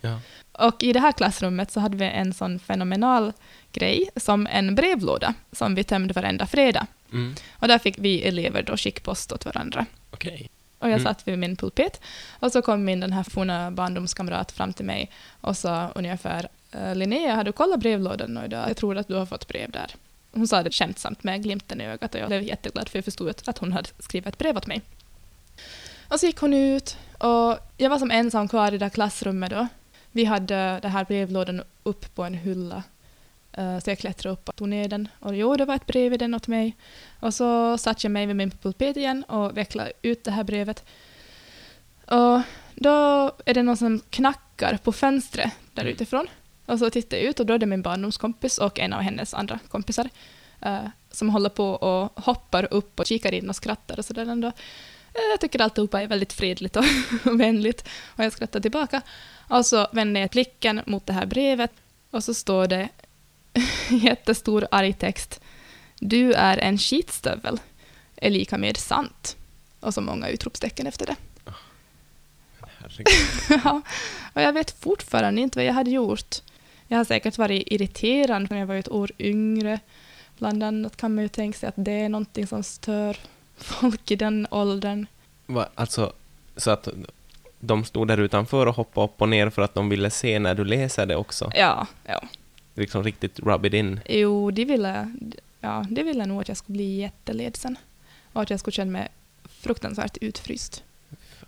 Ja. 0.00 0.20
Och 0.52 0.82
i 0.82 0.92
det 0.92 1.00
här 1.00 1.12
klassrummet 1.12 1.70
så 1.70 1.80
hade 1.80 1.96
vi 1.96 2.04
en 2.04 2.34
sån 2.34 2.58
fenomenal 2.58 3.32
grej 3.72 4.10
som 4.16 4.46
en 4.46 4.74
brevlåda 4.74 5.34
som 5.52 5.74
vi 5.74 5.84
tömde 5.84 6.14
varenda 6.14 6.46
fredag. 6.46 6.86
Mm. 7.12 7.34
Och 7.52 7.68
där 7.68 7.78
fick 7.78 7.98
vi 7.98 8.22
elever 8.22 8.62
då 8.62 8.76
skickpost 8.76 9.32
åt 9.32 9.44
varandra. 9.44 9.86
Okej. 10.10 10.48
Och 10.78 10.88
jag 10.88 11.00
Mm. 11.00 11.04
satt 11.04 11.28
vid 11.28 11.38
min 11.38 11.56
pulpet 11.56 12.00
och 12.40 12.52
så 12.52 12.62
kom 12.62 12.84
min 12.84 13.00
den 13.00 13.12
här 13.12 13.22
forna 13.22 13.70
barndomskamrat 13.70 14.52
fram 14.52 14.72
till 14.72 14.84
mig 14.84 15.10
och 15.40 15.56
sa 15.56 15.88
ungefär 15.94 16.48
"Eh, 16.72 16.94
Linnea, 16.94 17.34
har 17.34 17.44
du 17.44 17.52
kollat 17.52 17.80
brevlådan 17.80 18.38
idag? 18.44 18.68
Jag 18.70 18.76
tror 18.76 18.96
att 18.98 19.08
du 19.08 19.14
har 19.14 19.26
fått 19.26 19.48
brev 19.48 19.70
där. 19.70 19.90
Hon 20.32 20.48
sa 20.48 20.62
det 20.62 20.70
skämtsamt 20.74 21.24
med 21.24 21.42
glimten 21.42 21.80
i 21.80 21.84
ögat 21.84 22.14
och 22.14 22.20
jag 22.20 22.28
blev 22.28 22.42
jätteglad 22.42 22.88
för 22.88 22.98
jag 22.98 23.04
förstod 23.04 23.28
att- 23.28 23.48
att 23.48 23.58
hon 23.58 23.72
hade 23.72 23.88
skrivit 23.98 24.26
ett 24.28 24.38
brev 24.38 24.56
åt 24.56 24.66
mig. 24.66 24.80
Och 26.12 26.20
så 26.20 26.26
gick 26.26 26.38
hon 26.38 26.54
ut 26.54 26.96
och 27.18 27.58
jag 27.76 27.90
var 27.90 27.98
som 27.98 28.10
ensam 28.10 28.48
kvar 28.48 28.68
i 28.68 28.70
det 28.70 28.78
där 28.78 28.88
klassrummet 28.88 29.50
då. 29.50 29.66
Vi 30.10 30.24
hade 30.24 30.78
den 30.82 30.90
här 30.90 31.04
brevlådan 31.04 31.62
upp 31.82 32.14
på 32.14 32.24
en 32.24 32.34
hylla. 32.34 32.82
Eh, 33.52 33.78
Så 33.78 33.90
jag 33.90 33.98
klättrade 33.98 34.32
upp 34.32 34.48
och 34.48 34.56
tog 34.56 34.68
ner 34.68 34.88
den. 34.88 35.08
Och 35.20 35.36
jo, 35.36 35.56
det 35.56 35.64
var 35.64 35.74
ett 35.74 35.86
brev 35.86 36.12
i 36.12 36.16
den 36.16 36.34
åt 36.34 36.48
mig. 36.48 36.76
Och 37.20 37.34
så 37.34 37.78
satte 37.78 38.06
jag 38.06 38.10
mig 38.12 38.26
vid 38.26 38.36
min 38.36 38.50
pulpet 38.50 38.96
igen 38.96 39.24
och 39.24 39.56
vecklade 39.56 39.92
ut 40.02 40.24
det 40.24 40.30
här 40.30 40.44
brevet. 40.44 40.84
Och 42.06 42.40
då 42.74 42.90
är 43.46 43.54
det 43.54 43.62
någon 43.62 43.76
som 43.76 44.00
knackar 44.10 44.76
på 44.76 44.92
fönstret 44.92 45.52
där 45.72 45.82
Mm. 45.82 45.94
utifrån. 45.94 46.26
Och 46.66 46.78
så 46.78 46.90
tittar 46.90 47.16
jag 47.16 47.26
ut 47.26 47.40
och 47.40 47.46
då 47.46 47.54
är 47.54 47.58
det 47.58 47.66
min 47.66 47.82
barndomskompis 47.82 48.58
och 48.58 48.78
en 48.78 48.92
av 48.92 49.00
hennes 49.00 49.34
andra 49.34 49.58
kompisar 49.68 50.08
eh, 50.60 50.86
som 51.10 51.30
håller 51.30 51.48
på 51.50 51.66
och 51.70 52.24
hoppar 52.24 52.68
upp 52.74 53.00
och 53.00 53.06
kikar 53.06 53.34
in 53.34 53.48
och 53.48 53.56
skrattar 53.56 53.98
och 53.98 54.04
sådär 54.04 54.26
ändå. 54.26 54.52
Eh, 55.14 55.20
Jag 55.30 55.40
tycker 55.40 55.60
alltihopa 55.60 56.02
är 56.02 56.06
väldigt 56.06 56.32
fredligt 56.32 56.76
och 57.24 57.40
vänligt 57.40 57.88
och 58.06 58.24
jag 58.24 58.32
skrattar 58.32 58.60
tillbaka. 58.60 59.02
Och 59.48 59.66
så 59.66 59.86
vänder 59.92 60.20
jag 60.20 60.30
blicken 60.30 60.80
mot 60.86 61.06
det 61.06 61.12
här 61.12 61.26
brevet 61.26 61.72
och 62.10 62.24
så 62.24 62.34
står 62.34 62.66
det 62.66 62.88
jättestor 63.90 64.66
arg 64.70 64.92
text. 64.92 65.40
Du 65.98 66.32
är 66.32 66.58
en 66.58 66.78
skitstövel 66.78 67.60
är 68.16 68.30
lika 68.30 68.58
med 68.58 68.76
sant. 68.76 69.36
Och 69.80 69.94
så 69.94 70.00
många 70.00 70.28
utropstecken 70.28 70.86
efter 70.86 71.06
det. 71.06 71.16
Herregud. 72.78 73.06
Ja, 73.64 73.80
och 74.32 74.42
jag 74.42 74.52
vet 74.52 74.80
fortfarande 74.80 75.40
inte 75.40 75.58
vad 75.58 75.66
jag 75.66 75.72
hade 75.72 75.90
gjort. 75.90 76.36
Jag 76.88 76.96
har 76.98 77.04
säkert 77.04 77.38
varit 77.38 77.62
irriterad 77.66 78.50
när 78.50 78.58
jag 78.58 78.66
var 78.66 78.74
ett 78.74 78.88
år 78.88 79.10
yngre. 79.18 79.80
Bland 80.38 80.62
annat 80.62 80.96
kan 80.96 81.14
man 81.14 81.24
ju 81.24 81.28
tänka 81.28 81.58
sig 81.58 81.68
att 81.68 81.74
det 81.76 81.92
är 81.92 82.08
någonting 82.08 82.46
som 82.46 82.62
stör 82.62 83.16
folk 83.62 84.10
i 84.10 84.16
den 84.16 84.46
åldern. 84.50 85.06
Va, 85.46 85.68
alltså, 85.74 86.12
så 86.56 86.70
att 86.70 86.88
de 87.60 87.84
stod 87.84 88.08
där 88.08 88.18
utanför 88.18 88.66
och 88.66 88.76
hoppade 88.76 89.04
upp 89.04 89.22
och 89.22 89.28
ner 89.28 89.50
för 89.50 89.62
att 89.62 89.74
de 89.74 89.88
ville 89.88 90.10
se 90.10 90.38
när 90.38 90.54
du 90.54 90.64
läser 90.64 91.06
det 91.06 91.16
också? 91.16 91.50
Ja, 91.54 91.86
ja. 92.04 92.22
Liksom 92.74 93.04
riktigt 93.04 93.40
rub 93.40 93.66
it 93.66 93.74
in. 93.74 94.00
Jo, 94.08 94.50
de 94.50 94.64
ville, 94.64 95.12
ja, 95.60 95.86
de 95.90 96.02
ville 96.02 96.26
nog 96.26 96.40
att 96.40 96.48
jag 96.48 96.56
skulle 96.56 96.76
bli 96.76 97.00
jätteledsen. 97.00 97.76
Och 98.32 98.42
att 98.42 98.50
jag 98.50 98.60
skulle 98.60 98.72
känna 98.72 98.90
mig 98.90 99.08
fruktansvärt 99.44 100.16
utfryst. 100.20 100.82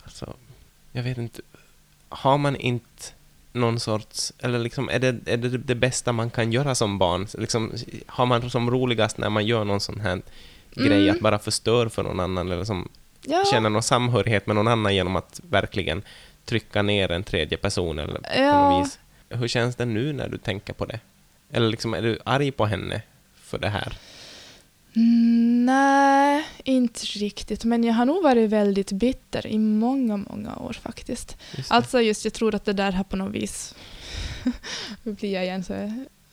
Alltså, 0.05 0.35
jag 0.93 1.03
vet 1.03 1.19
inte. 1.19 1.43
Har 2.09 2.39
man 2.39 2.57
inte 2.57 3.13
någon 3.53 3.81
sorts... 3.81 4.33
Eller 4.39 4.59
liksom, 4.59 4.89
är 4.89 4.99
det 4.99 5.17
är 5.27 5.37
det, 5.37 5.59
det 5.59 5.75
bästa 5.75 6.13
man 6.13 6.31
kan 6.31 6.53
göra 6.53 6.75
som 6.75 6.99
barn? 6.99 7.27
Liksom, 7.39 7.73
har 8.07 8.27
man 8.27 8.51
som 8.51 8.71
roligast 8.71 9.19
när 9.19 9.31
man 9.31 9.47
gör 9.47 9.65
någon 9.65 9.81
sån 9.81 10.01
här 10.01 10.23
grej, 10.75 11.03
Mm. 11.03 11.15
att 11.17 11.21
bara 11.21 11.39
förstör 11.39 11.89
för 11.89 12.03
någon 12.03 12.21
annan, 12.21 12.51
eller 12.53 12.65
som 12.65 12.89
Ja, 13.27 13.45
känna 13.51 13.69
någon 13.69 13.83
samhörighet 13.83 14.47
med 14.47 14.57
någon 14.57 14.69
annan 14.69 14.95
genom 14.95 15.17
att 15.17 15.41
verkligen 15.51 16.03
trycka 16.45 16.83
ner 16.83 17.11
en 17.11 17.25
tredje 17.25 17.59
person, 17.59 17.99
eller 17.99 18.15
på 18.19 18.29
Ja. 18.37 18.71
något 18.71 18.87
vis. 18.87 18.99
Hur 19.29 19.49
känns 19.49 19.77
det 19.77 19.85
nu 19.85 20.13
när 20.13 20.29
du 20.29 20.39
tänker 20.39 20.73
på 20.73 20.85
det? 20.85 21.01
Eller 21.53 21.69
liksom, 21.69 21.95
är 21.95 22.03
du 22.03 22.19
arg 22.25 22.51
på 22.51 22.67
henne 22.67 23.03
för 23.43 23.59
det 23.59 23.69
här? 23.69 23.97
Mm, 24.97 25.67
nej, 25.67 26.45
inte 26.65 27.01
riktigt. 27.07 27.65
Men 27.65 27.85
jag 27.85 27.95
har 27.95 28.05
nog 28.05 28.23
varit 28.23 28.51
väldigt 28.51 28.93
bitter 28.93 29.47
i 29.47 29.59
många, 29.59 30.17
många 30.17 30.57
år 30.57 30.73
faktiskt. 30.73 31.37
Just 31.57 31.69
det. 31.69 31.75
Alltså 31.75 32.01
just, 32.01 32.25
jag 32.25 32.35
tror 32.35 32.55
att 32.55 32.65
det 32.65 32.73
där 32.73 32.93
har 32.93 33.05
på 33.05 33.17
något 33.17 33.33
vis... 33.35 33.75
Nu 35.03 35.13
blir 35.13 35.33
jag 35.33 35.45
igen 35.45 35.65
så 35.65 35.73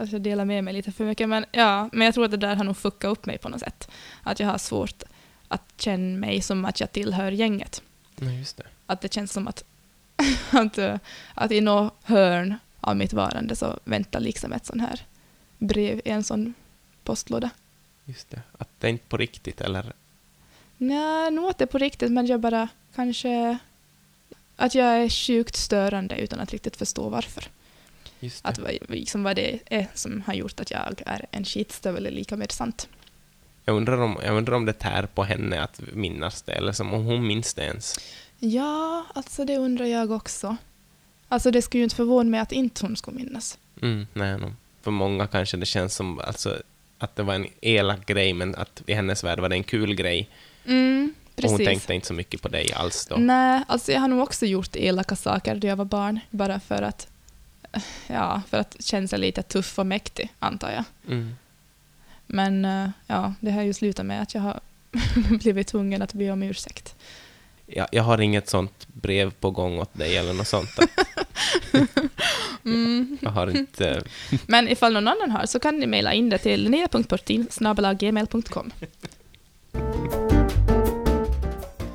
alltså 0.02 0.16
jag 0.16 0.22
delar 0.22 0.46
med 0.46 0.64
mig 0.64 0.74
lite 0.74 0.92
för 0.92 1.06
mycket. 1.06 1.30
Men, 1.30 1.46
ja, 1.52 1.90
men 1.92 2.06
jag 2.06 2.14
tror 2.14 2.26
att 2.26 2.32
det 2.32 2.38
där 2.38 2.56
har 2.56 2.64
nog 2.64 2.78
fuckat 2.78 3.12
upp 3.12 3.26
mig 3.26 3.38
på 3.38 3.50
något 3.50 3.60
sätt. 3.60 3.92
Att 4.24 4.40
jag 4.40 4.48
har 4.48 4.58
svårt 4.58 5.04
att 5.48 5.74
känna 5.78 6.20
mig 6.20 6.42
som 6.42 6.66
att 6.66 6.80
jag 6.80 6.92
tillhör 6.92 7.32
gänget. 7.32 7.82
Nej, 8.16 8.40
just 8.40 8.58
det. 8.58 8.64
Att 8.86 9.02
det 9.02 9.14
känns 9.14 9.32
som 9.32 9.48
att, 9.48 9.64
att, 10.52 10.80
att 11.34 11.52
i 11.52 11.62
något 11.62 11.94
hörn 12.04 12.56
av 12.80 12.98
mitt 12.98 13.14
varande 13.14 13.56
så 13.56 13.80
väntar 13.84 14.20
liksom 14.20 14.54
ett 14.54 14.66
sån 14.66 14.80
här 14.80 15.02
brev 15.58 16.02
i 16.06 16.10
en 16.10 16.24
sån 16.24 16.54
postlåda. 17.04 17.50
Just 18.06 18.30
det. 18.30 18.42
Att 18.58 18.70
det 18.80 18.88
är 18.88 18.92
inte 18.92 19.08
på 19.08 19.18
riktigt, 19.18 19.62
eller? 19.62 19.94
Nej, 20.78 21.32
nog 21.32 21.50
att 21.50 21.58
det 21.58 21.64
är 21.64 21.68
på 21.68 21.78
riktigt, 21.78 22.12
men 22.12 22.26
jag 22.26 22.40
bara 22.40 22.68
kanske... 22.96 23.58
Att 24.56 24.76
jag 24.76 24.88
är 24.88 25.10
sjukt 25.10 25.56
störande 25.56 26.16
utan 26.16 26.40
att 26.40 26.52
riktigt 26.52 26.78
förstå 26.78 27.10
varför. 27.10 27.44
Just 28.22 28.44
det. 28.44 28.50
Att 28.50 28.60
vad, 28.60 28.72
liksom 28.90 29.24
vad 29.24 29.36
det 29.36 29.60
är 29.66 29.88
som 29.94 30.22
har 30.28 30.34
gjort 30.34 30.60
att 30.60 30.72
jag 30.72 31.02
är 31.06 31.26
en 31.32 31.46
skitstövel 31.46 32.06
är 32.06 32.12
lika 32.12 32.38
med 32.38 32.52
sant. 32.52 32.88
Jag 33.66 33.76
undrar, 33.76 33.98
om, 34.02 34.18
jag 34.24 34.38
undrar 34.38 34.56
om 34.56 34.66
det 34.66 34.74
tär 34.74 35.06
på 35.06 35.24
henne 35.24 35.62
att 35.62 35.82
minnas 35.94 36.42
det, 36.42 36.52
eller 36.52 36.72
som 36.72 36.94
om 36.94 37.06
hon 37.06 37.28
minns 37.28 37.54
det 37.54 37.62
ens. 37.64 38.00
Ja, 38.40 39.06
alltså 39.16 39.46
det 39.46 39.58
undrar 39.58 39.86
jag 39.86 40.12
också. 40.12 40.58
Alltså 41.28 41.52
det 41.52 41.62
skulle 41.62 41.80
ju 41.80 41.84
inte 41.84 41.96
förvåna 41.96 42.30
mig 42.30 42.40
att 42.40 42.52
inte 42.52 42.86
hon 42.86 42.96
skulle 42.96 43.18
minnas. 43.18 43.58
Mm, 43.82 44.08
nej, 44.14 44.38
no. 44.38 44.54
För 44.82 44.92
många 44.92 45.28
kanske 45.28 45.58
det 45.58 45.66
känns 45.66 45.96
som 45.96 46.20
alltså, 46.20 46.62
att 46.98 47.16
det 47.16 47.24
var 47.24 47.34
en 47.34 47.48
elak 47.62 48.06
grej, 48.06 48.34
men 48.34 48.56
att 48.56 48.82
i 48.86 48.94
hennes 48.94 49.24
värld 49.24 49.40
var 49.40 49.50
det 49.50 49.56
en 49.56 49.64
kul 49.64 49.96
grej. 49.96 50.30
Mm, 50.66 51.14
Och 51.36 51.44
hon 51.44 51.52
precis. 51.52 51.68
tänkte 51.68 51.94
inte 51.94 52.08
så 52.08 52.14
mycket 52.14 52.42
på 52.42 52.48
dig 52.48 52.74
alls 52.74 53.06
då. 53.06 53.16
Nej, 53.16 53.64
alltså 53.68 53.92
jag 53.92 54.00
har 54.00 54.08
nog 54.08 54.20
också 54.24 54.46
gjort 54.46 54.76
elaka 54.76 55.16
saker 55.16 55.56
då 55.56 55.68
jag 55.68 55.76
var 55.76 55.86
barn. 55.86 56.20
Bara 56.30 56.60
för 56.60 56.82
att, 56.82 57.08
ja, 58.08 58.42
för 58.50 58.58
att 58.58 58.76
känna 58.80 59.08
sig 59.08 59.20
lite 59.20 59.42
tuff 59.42 59.80
och 59.80 59.86
mäktig, 59.86 60.34
antar 60.40 60.72
jag. 60.72 60.84
Mm. 61.08 61.36
Men 62.28 62.66
eh, 62.66 62.90
ja, 63.08 63.34
det 63.40 63.52
har 63.52 63.62
ju 63.62 63.74
slutat 63.74 64.06
med 64.06 64.22
att 64.22 64.34
jag 64.34 64.42
har 64.42 64.60
blivit 65.40 65.68
tvungen 65.68 66.02
att 66.02 66.14
be 66.14 66.32
om 66.32 66.44
ursäkt. 66.44 66.96
Jag, 67.66 67.88
jag 67.92 68.04
har 68.04 68.22
inget 68.22 68.50
sånt 68.50 68.88
brev 68.88 69.32
på 69.32 69.52
gång 69.52 69.80
åt 69.80 69.94
dig 69.94 70.18
eller 70.18 70.34
något 70.34 70.48
sånt. 70.48 70.70
Mm. 72.66 73.18
Jag 73.22 73.30
har 73.30 73.58
inte... 73.58 74.04
Men 74.48 74.68
ifall 74.68 74.94
någon 74.94 75.08
annan 75.08 75.32
har 75.32 75.46
så 75.46 75.60
kan 75.60 75.80
ni 75.80 75.88
mejla 75.88 76.14
in 76.14 76.30
det 76.30 76.38
till 76.38 76.64
linnea.portin.gmail.com. 76.64 78.72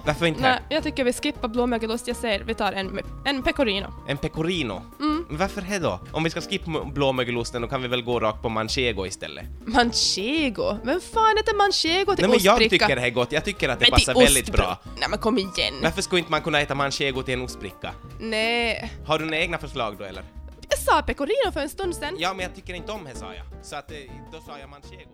Varför 0.06 0.26
inte? 0.26 0.40
Nej, 0.42 0.60
jag 0.68 0.82
tycker 0.82 1.04
vi 1.04 1.12
skippar 1.12 1.48
blåmögelost. 1.48 2.06
Jag 2.08 2.16
säger 2.16 2.44
vi 2.44 2.54
tar 2.54 2.72
en, 2.72 3.00
en 3.24 3.42
pecorino. 3.42 3.86
En 4.08 4.16
pecorino? 4.18 4.82
Mm. 5.00 5.24
Men 5.28 5.38
Varför 5.38 5.60
det 5.60 5.78
då? 5.78 6.00
Om 6.12 6.24
vi 6.24 6.30
ska 6.30 6.40
skippa 6.40 6.84
blåmögelosten, 6.84 7.62
då 7.62 7.68
kan 7.68 7.82
vi 7.82 7.88
väl 7.88 8.02
gå 8.02 8.20
rakt 8.20 8.42
på 8.42 8.48
manchego 8.48 9.06
istället? 9.06 9.44
Manchego? 9.64 10.76
Vem 10.84 11.00
fan 11.00 11.38
äter 11.38 11.56
manchego 11.56 12.14
till 12.16 12.22
Nej 12.22 12.30
men 12.30 12.44
jag 12.44 12.52
ostbricka? 12.54 12.86
tycker 12.86 13.00
det 13.00 13.06
är 13.06 13.10
gott, 13.10 13.32
jag 13.32 13.44
tycker 13.44 13.68
att 13.68 13.78
det 13.80 13.84
Men 13.84 13.90
passar 13.90 14.14
väldigt 14.14 14.52
bra. 14.52 14.78
Nej 14.98 15.08
men 15.10 15.18
kom 15.18 15.38
igen. 15.38 15.74
Varför 15.82 16.02
skulle 16.02 16.18
inte 16.18 16.30
man 16.30 16.42
kunna 16.42 16.60
äta 16.60 16.74
manchego 16.74 17.22
till 17.22 17.34
en 17.34 17.42
ostbricka? 17.42 17.92
Nej. 18.20 18.92
Har 19.06 19.18
du 19.18 19.24
några 19.24 19.38
egna 19.38 19.58
förslag 19.58 19.96
då 19.98 20.04
eller? 20.04 20.24
Jag 20.68 20.78
sa 20.78 21.02
pecorino 21.02 21.52
för 21.52 21.60
en 21.60 21.68
stund 21.68 21.94
sedan. 21.96 22.14
Ja, 22.18 22.34
men 22.34 22.42
jag 22.42 22.54
tycker 22.54 22.74
inte 22.74 22.92
om 22.92 23.04
det 23.04 23.18
sa 23.18 23.34
jag. 23.34 23.44
Så 23.62 23.76
att 23.76 23.90
eh, 23.90 23.96
då 24.32 24.38
sa 24.46 24.58
jag 24.58 24.70
manchego. 24.70 25.10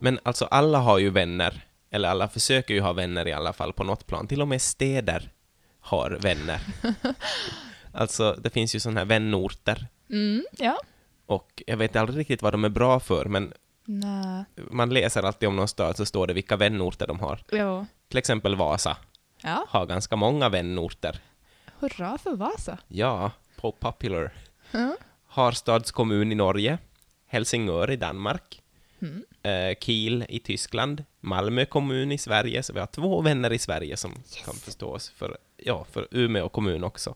Men 0.00 0.18
alltså 0.22 0.44
alla 0.44 0.78
har 0.78 0.98
ju 0.98 1.10
vänner, 1.10 1.65
eller 1.90 2.08
alla 2.08 2.28
försöker 2.28 2.74
ju 2.74 2.80
ha 2.80 2.92
vänner 2.92 3.28
i 3.28 3.32
alla 3.32 3.52
fall 3.52 3.72
på 3.72 3.84
något 3.84 4.06
plan. 4.06 4.26
Till 4.28 4.42
och 4.42 4.48
med 4.48 4.62
städer 4.62 5.30
har 5.80 6.10
vänner. 6.10 6.60
alltså 7.92 8.32
det 8.32 8.50
finns 8.50 8.74
ju 8.74 8.80
sådana 8.80 9.00
här 9.00 9.04
vänorter. 9.06 9.86
Mm, 10.10 10.44
ja. 10.50 10.78
Och 11.26 11.62
jag 11.66 11.76
vet 11.76 11.96
aldrig 11.96 12.18
riktigt 12.18 12.42
vad 12.42 12.52
de 12.54 12.64
är 12.64 12.68
bra 12.68 13.00
för, 13.00 13.24
men 13.24 13.52
Nej. 13.84 14.44
man 14.70 14.90
läser 14.90 15.22
alltid 15.22 15.48
om 15.48 15.56
någon 15.56 15.68
stad 15.68 15.96
så 15.96 16.06
står 16.06 16.26
det 16.26 16.32
vilka 16.34 16.56
vänorter 16.56 17.06
de 17.06 17.20
har. 17.20 17.40
Ja. 17.50 17.86
Till 18.08 18.18
exempel 18.18 18.56
Vasa. 18.56 18.96
Ja, 19.42 19.66
har 19.68 19.86
ganska 19.86 20.16
många 20.16 20.48
vänorter. 20.48 21.20
hurra 21.78 22.18
för 22.18 22.36
Vasa. 22.36 22.78
Ja, 22.88 23.30
på 23.56 23.72
Popular. 23.72 24.32
Ja. 24.70 24.96
Harstads 25.26 25.90
kommun 25.92 26.32
i 26.32 26.34
Norge, 26.34 26.78
Helsingör 27.26 27.90
i 27.90 27.96
Danmark, 27.96 28.62
Mm. 29.02 29.24
eh, 29.42 29.76
Kiel 29.80 30.24
i 30.28 30.38
Tyskland, 30.38 31.04
Malmö 31.20 31.64
kommun 31.64 32.12
i 32.12 32.18
Sverige, 32.18 32.62
så 32.62 32.72
vi 32.72 32.80
har 32.80 32.86
två 32.86 33.20
vänner 33.20 33.52
i 33.52 33.58
Sverige 33.58 33.96
som 33.96 34.12
kan 34.44 34.54
förstås 34.54 35.08
för, 35.10 35.36
ja, 35.56 35.86
för 35.92 36.08
Umeå 36.10 36.48
kommun 36.48 36.84
också. 36.84 37.14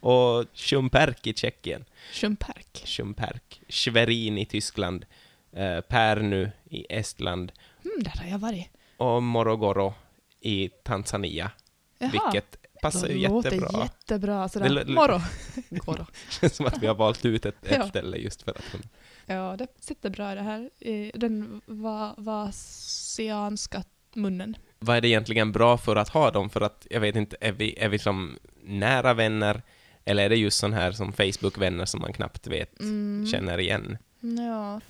Och 0.00 0.44
Schumperk 0.54 1.26
i 1.26 1.34
Tjeckien, 1.34 1.84
Schumperk. 2.12 2.82
Schumperk, 2.84 3.60
Schwerin 3.68 4.38
i 4.38 4.46
Tyskland, 4.46 5.06
eh, 5.52 5.80
Pärnu 5.80 6.50
i 6.70 6.86
Estland 6.88 7.52
Mm, 7.84 8.02
där 8.02 8.22
har 8.22 8.30
jag 8.30 8.38
varit. 8.38 8.68
och 8.96 9.22
Morogoro 9.22 9.94
i 10.40 10.68
Tanzania, 10.68 11.50
Jaha. 11.98 12.10
vilket 12.12 12.56
passar 12.82 13.08
ju 13.08 13.18
Det 13.22 13.28
låter 13.28 13.50
jättebra. 13.52 13.82
jättebra. 13.82 14.48
Sådär. 14.48 14.68
Det 14.84 16.06
känns 16.40 16.56
som 16.56 16.66
att 16.66 16.82
vi 16.82 16.86
har 16.86 16.94
valt 16.94 17.24
ut 17.24 17.46
ett, 17.46 17.64
ett 17.66 17.76
Ja. 17.80 17.88
ställe 17.88 18.16
just 18.16 18.42
för 18.42 18.50
att 18.50 18.64
hon... 18.72 18.82
Ja, 19.28 19.56
det 19.58 19.66
sitter 19.80 20.10
bra 20.10 20.34
det 20.34 20.42
här. 20.42 20.70
i 20.78 21.10
Den 21.14 21.60
va, 21.66 22.14
vasianska 22.18 23.84
munnen. 24.14 24.56
Vad 24.78 24.96
är 24.96 25.00
det 25.00 25.08
egentligen 25.08 25.52
bra 25.52 25.78
för 25.78 25.96
att 25.96 26.08
ha 26.08 26.30
dem? 26.30 26.50
För 26.50 26.60
att, 26.60 26.86
jag 26.90 27.00
vet 27.00 27.16
inte, 27.16 27.36
är 27.40 27.52
vi, 27.52 27.74
är 27.78 27.88
vi 27.88 27.98
som 27.98 28.38
nära 28.64 29.14
vänner? 29.14 29.62
Eller 30.04 30.24
är 30.24 30.28
det 30.28 30.36
just 30.36 30.58
sån 30.58 30.72
här 30.72 30.92
som 30.92 31.12
Facebook-vänner 31.12 31.84
som 31.84 32.00
man 32.00 32.12
knappt 32.12 32.46
vet, 32.46 32.80
Mm. 32.80 33.26
känner 33.26 33.58
igen? 33.60 33.98
Ja. 34.20 34.80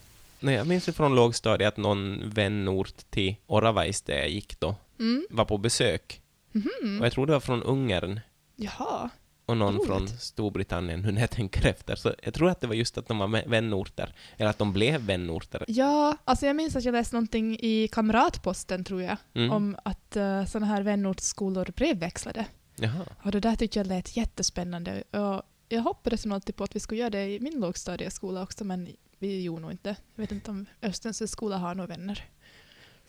Nej, 0.40 0.54
jag 0.54 0.66
minns 0.66 0.88
ju 0.88 0.92
från 0.92 1.14
lågstadiet 1.14 1.68
att 1.68 1.76
någon 1.76 2.30
vänort 2.30 3.10
till 3.10 3.36
Oravais 3.46 4.02
där 4.02 4.16
jag 4.16 4.28
gick 4.28 4.60
då 4.60 4.74
Mm. 5.00 5.26
var 5.30 5.44
på 5.44 5.58
besök. 5.58 6.20
Mhm. 6.52 6.98
Och 7.00 7.06
jag 7.06 7.12
tror 7.12 7.26
det 7.26 7.32
var 7.32 7.40
från 7.40 7.62
Ungern 7.62 8.20
Jaha. 8.56 9.10
Och 9.48 9.56
någon 9.56 9.74
Roligt. 9.74 9.86
från 9.86 10.08
Storbritannien, 10.08 11.00
nu 11.00 11.12
när 11.12 11.20
jag 11.20 11.30
tänker 11.30 11.66
efter. 11.66 11.96
Så 11.96 12.14
jag 12.22 12.34
tror 12.34 12.50
att 12.50 12.60
det 12.60 12.66
var 12.66 12.74
just 12.74 12.98
att 12.98 13.08
de 13.08 13.18
var 13.18 13.26
vä- 13.28 13.48
vänorter, 13.48 14.14
eller 14.36 14.50
att 14.50 14.58
de 14.58 14.72
blev 14.72 15.00
vänorter. 15.00 15.64
Ja, 15.68 16.16
alltså 16.24 16.46
jag 16.46 16.56
minns 16.56 16.76
att 16.76 16.84
jag 16.84 16.92
läste 16.92 17.16
någonting 17.16 17.56
i 17.60 17.88
Kamratposten, 17.92 18.84
tror 18.84 19.02
jag, 19.02 19.16
Mm. 19.34 19.50
om 19.52 19.76
att 19.84 20.16
uh, 20.16 20.44
sådana 20.44 20.66
här 20.66 20.82
vänortsskolor 20.82 21.68
brevväxlade. 21.76 22.44
Jaha. 22.76 23.04
Och 23.22 23.30
det 23.30 23.40
där 23.40 23.56
tyckte 23.56 23.78
jag 23.78 23.86
lät 23.86 24.16
jättespännande. 24.16 25.02
Och 25.10 25.42
jag 25.68 25.80
hoppades 25.82 26.26
nog 26.26 26.34
alltid 26.34 26.56
på 26.56 26.64
att 26.64 26.76
vi 26.76 26.80
skulle 26.80 27.00
göra 27.00 27.10
det 27.10 27.34
i 27.34 27.40
min 27.40 27.60
lågstadieskola 27.60 28.42
också, 28.42 28.64
men 28.64 28.88
vi 29.18 29.42
gjorde 29.42 29.62
nog 29.62 29.70
inte. 29.70 29.96
Jag 30.14 30.22
vet 30.22 30.32
inte 30.32 30.50
om 30.50 30.66
Östens 30.82 31.30
skola 31.30 31.56
har 31.56 31.74
några 31.74 31.88
vänner. 31.88 32.24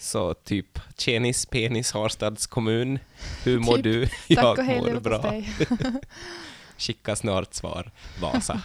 Så 0.02 0.34
typ 0.34 0.80
Tjenis, 0.98 1.46
penis, 1.46 1.92
Harstads 1.92 2.48
kommun. 2.48 3.00
Hur 3.44 3.60
mår 3.60 3.76
Typ. 3.76 3.84
du? 3.84 4.08
Jag 4.28 4.58
mår 4.66 5.00
bra. 5.00 5.34
Skicka 6.78 7.16
snart 7.16 7.54
svar. 7.54 7.92
Vasa. 8.22 8.62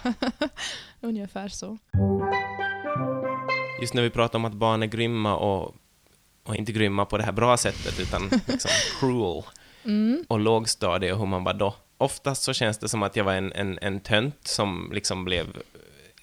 Ungefär 1.00 1.48
så. 1.48 1.78
Just 3.80 3.94
när 3.94 4.02
vi 4.02 4.10
pratar 4.10 4.38
om 4.38 4.44
att 4.44 4.52
barn 4.52 4.82
är 4.82 4.86
grymma 4.86 5.36
och, 5.36 5.74
och 6.42 6.56
inte 6.56 6.72
grymma 6.72 7.04
på 7.04 7.18
det 7.18 7.24
här 7.24 7.32
bra 7.32 7.56
sättet, 7.56 8.00
utan 8.00 8.30
liksom 8.46 8.70
cruel 9.00 9.42
Mm. 9.86 10.24
och 10.28 10.40
lågstadie 10.40 11.12
och 11.12 11.18
hur 11.18 11.26
man 11.26 11.44
var 11.44 11.54
då. 11.54 11.74
Oftast 11.98 12.42
så 12.42 12.52
känns 12.52 12.78
det 12.78 12.88
som 12.88 13.02
att 13.02 13.16
jag 13.16 13.24
var 13.24 13.32
en, 13.32 13.52
en, 13.52 13.78
en 13.82 14.00
tönt 14.00 14.46
som 14.46 14.90
liksom 14.94 15.24
blev... 15.24 15.46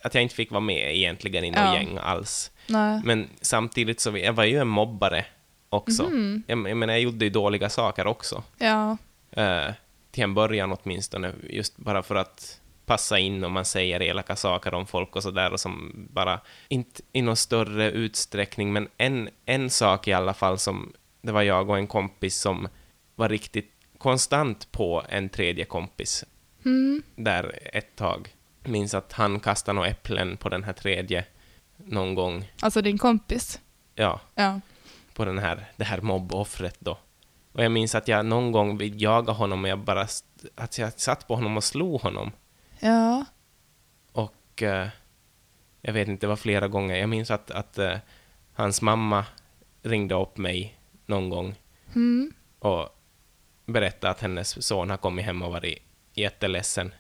Att 0.04 0.14
jag 0.14 0.24
inte 0.24 0.36
fick 0.36 0.52
vara 0.52 0.60
med 0.62 0.96
egentligen 0.96 1.44
i 1.44 1.52
något 1.52 1.60
Ja. 1.60 1.74
gäng 1.76 1.98
alls. 1.98 2.52
Nej. 2.68 3.02
Men 3.04 3.30
samtidigt 3.42 4.00
så 4.00 4.18
jag 4.18 4.34
var 4.34 4.44
ju 4.44 4.58
en 4.58 4.68
mobbare 4.68 5.26
också. 5.70 6.04
Mhm. 6.04 6.44
Jag, 6.48 6.70
jag 6.70 6.78
menar, 6.78 6.94
jag 6.94 7.02
gjorde 7.02 7.26
ju 7.26 7.32
dåliga 7.32 7.70
saker 7.70 8.08
också. 8.08 8.44
Ja. 8.58 8.98
Eh, 9.32 9.72
till 10.12 10.24
en 10.24 10.34
början 10.34 10.78
åtminstone, 10.84 11.34
just 11.50 11.78
bara 11.78 12.04
för 12.04 12.16
att 12.16 12.58
passa 12.86 13.20
in 13.20 13.44
om 13.44 13.52
man 13.54 13.66
säger 13.66 14.02
elaka 14.02 14.36
saker 14.36 14.74
om 14.74 14.86
folk 14.88 15.16
och 15.16 15.24
sådär 15.24 15.52
och 15.54 15.60
som 15.60 15.92
bara, 16.14 16.40
inte 16.68 17.02
i 17.14 17.22
någon 17.22 17.36
större 17.36 17.92
utsträckning, 17.92 18.74
men 18.74 18.88
en, 18.98 19.30
en 19.46 19.70
sak 19.70 20.08
i 20.08 20.14
alla 20.14 20.34
fall 20.34 20.58
som, 20.60 20.94
det 21.22 21.32
var 21.32 21.42
jag 21.42 21.70
och 21.70 21.78
en 21.78 21.88
kompis 21.88 22.36
som 22.36 22.68
var 23.16 23.30
riktigt 23.30 23.72
konstant 23.98 24.72
på 24.72 25.04
en 25.10 25.30
tredje 25.30 25.66
kompis 25.66 26.26
Mm. 26.66 27.04
där 27.16 27.60
ett 27.74 27.96
tag. 27.96 28.30
Minns 28.63 28.93
att 28.93 29.12
han 29.13 29.39
kastade 29.39 29.76
några 29.76 29.88
äpplen 29.89 30.38
på 30.38 30.50
den 30.50 30.63
här 30.63 30.74
tredje 30.74 31.26
någon 31.78 32.15
gång, 32.15 32.52
Alltså 32.62 32.82
din 32.82 32.97
kompis. 32.97 33.60
ja, 33.95 34.19
Ja. 34.36 34.62
på 35.13 35.26
den 35.26 35.38
här, 35.38 35.65
det 35.78 35.84
här 35.84 36.02
mobboffret 36.02 36.76
då. 36.80 36.97
Och 37.54 37.63
jag 37.63 37.71
minns 37.71 37.95
att 37.95 38.08
jag 38.08 38.26
någon 38.26 38.52
gång 38.52 38.78
vill 38.78 39.02
jaga 39.02 39.34
honom 39.34 39.63
och 39.63 39.69
jag 39.69 39.80
bara, 39.80 40.08
att 40.56 40.78
jag 40.78 41.00
satt 41.00 41.28
på 41.28 41.36
honom 41.36 41.58
och 41.58 41.63
slog 41.63 42.02
honom. 42.02 42.32
Ja. 42.80 43.26
Och 44.12 44.63
eh, 44.63 44.88
jag 45.82 45.93
vet 45.93 46.08
inte, 46.08 46.26
det 46.26 46.30
var 46.30 46.36
flera 46.36 46.67
gånger. 46.67 46.95
Jag 46.95 47.10
minns 47.10 47.32
att, 47.32 47.52
att 47.52 47.78
eh, 47.78 47.97
hans 48.54 48.82
mamma 48.82 49.26
ringde 49.82 50.15
upp 50.15 50.38
mig 50.38 50.78
någon 51.06 51.30
gång 51.30 51.56
Mm. 51.95 52.34
och 52.60 52.89
berättade 53.65 54.12
att 54.12 54.19
hennes 54.21 54.65
son 54.67 54.89
har 54.89 54.97
kommit 54.97 55.26
hem 55.26 55.41
och 55.41 55.52
varit 55.52 55.80
jätteledsen 56.13 56.93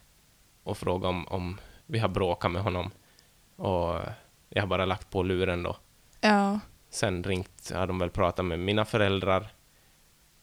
och 0.63 0.77
frågat 0.77 1.09
om, 1.09 1.27
om 1.27 1.59
vi 1.85 1.99
har 1.99 2.09
bråkat 2.09 2.51
med 2.51 2.61
honom. 2.61 2.91
Och 3.55 3.99
jag 4.49 4.61
har 4.61 4.67
bara 4.67 4.85
lagt 4.85 5.09
på 5.09 5.23
luren 5.23 5.63
då. 5.63 5.77
Ja. 6.21 6.59
Sen 6.89 7.23
ringt, 7.23 7.71
har 7.75 7.87
de 7.87 7.99
väl 7.99 8.09
pratat 8.09 8.45
med 8.45 8.59
mina 8.59 8.85
föräldrar. 8.85 9.47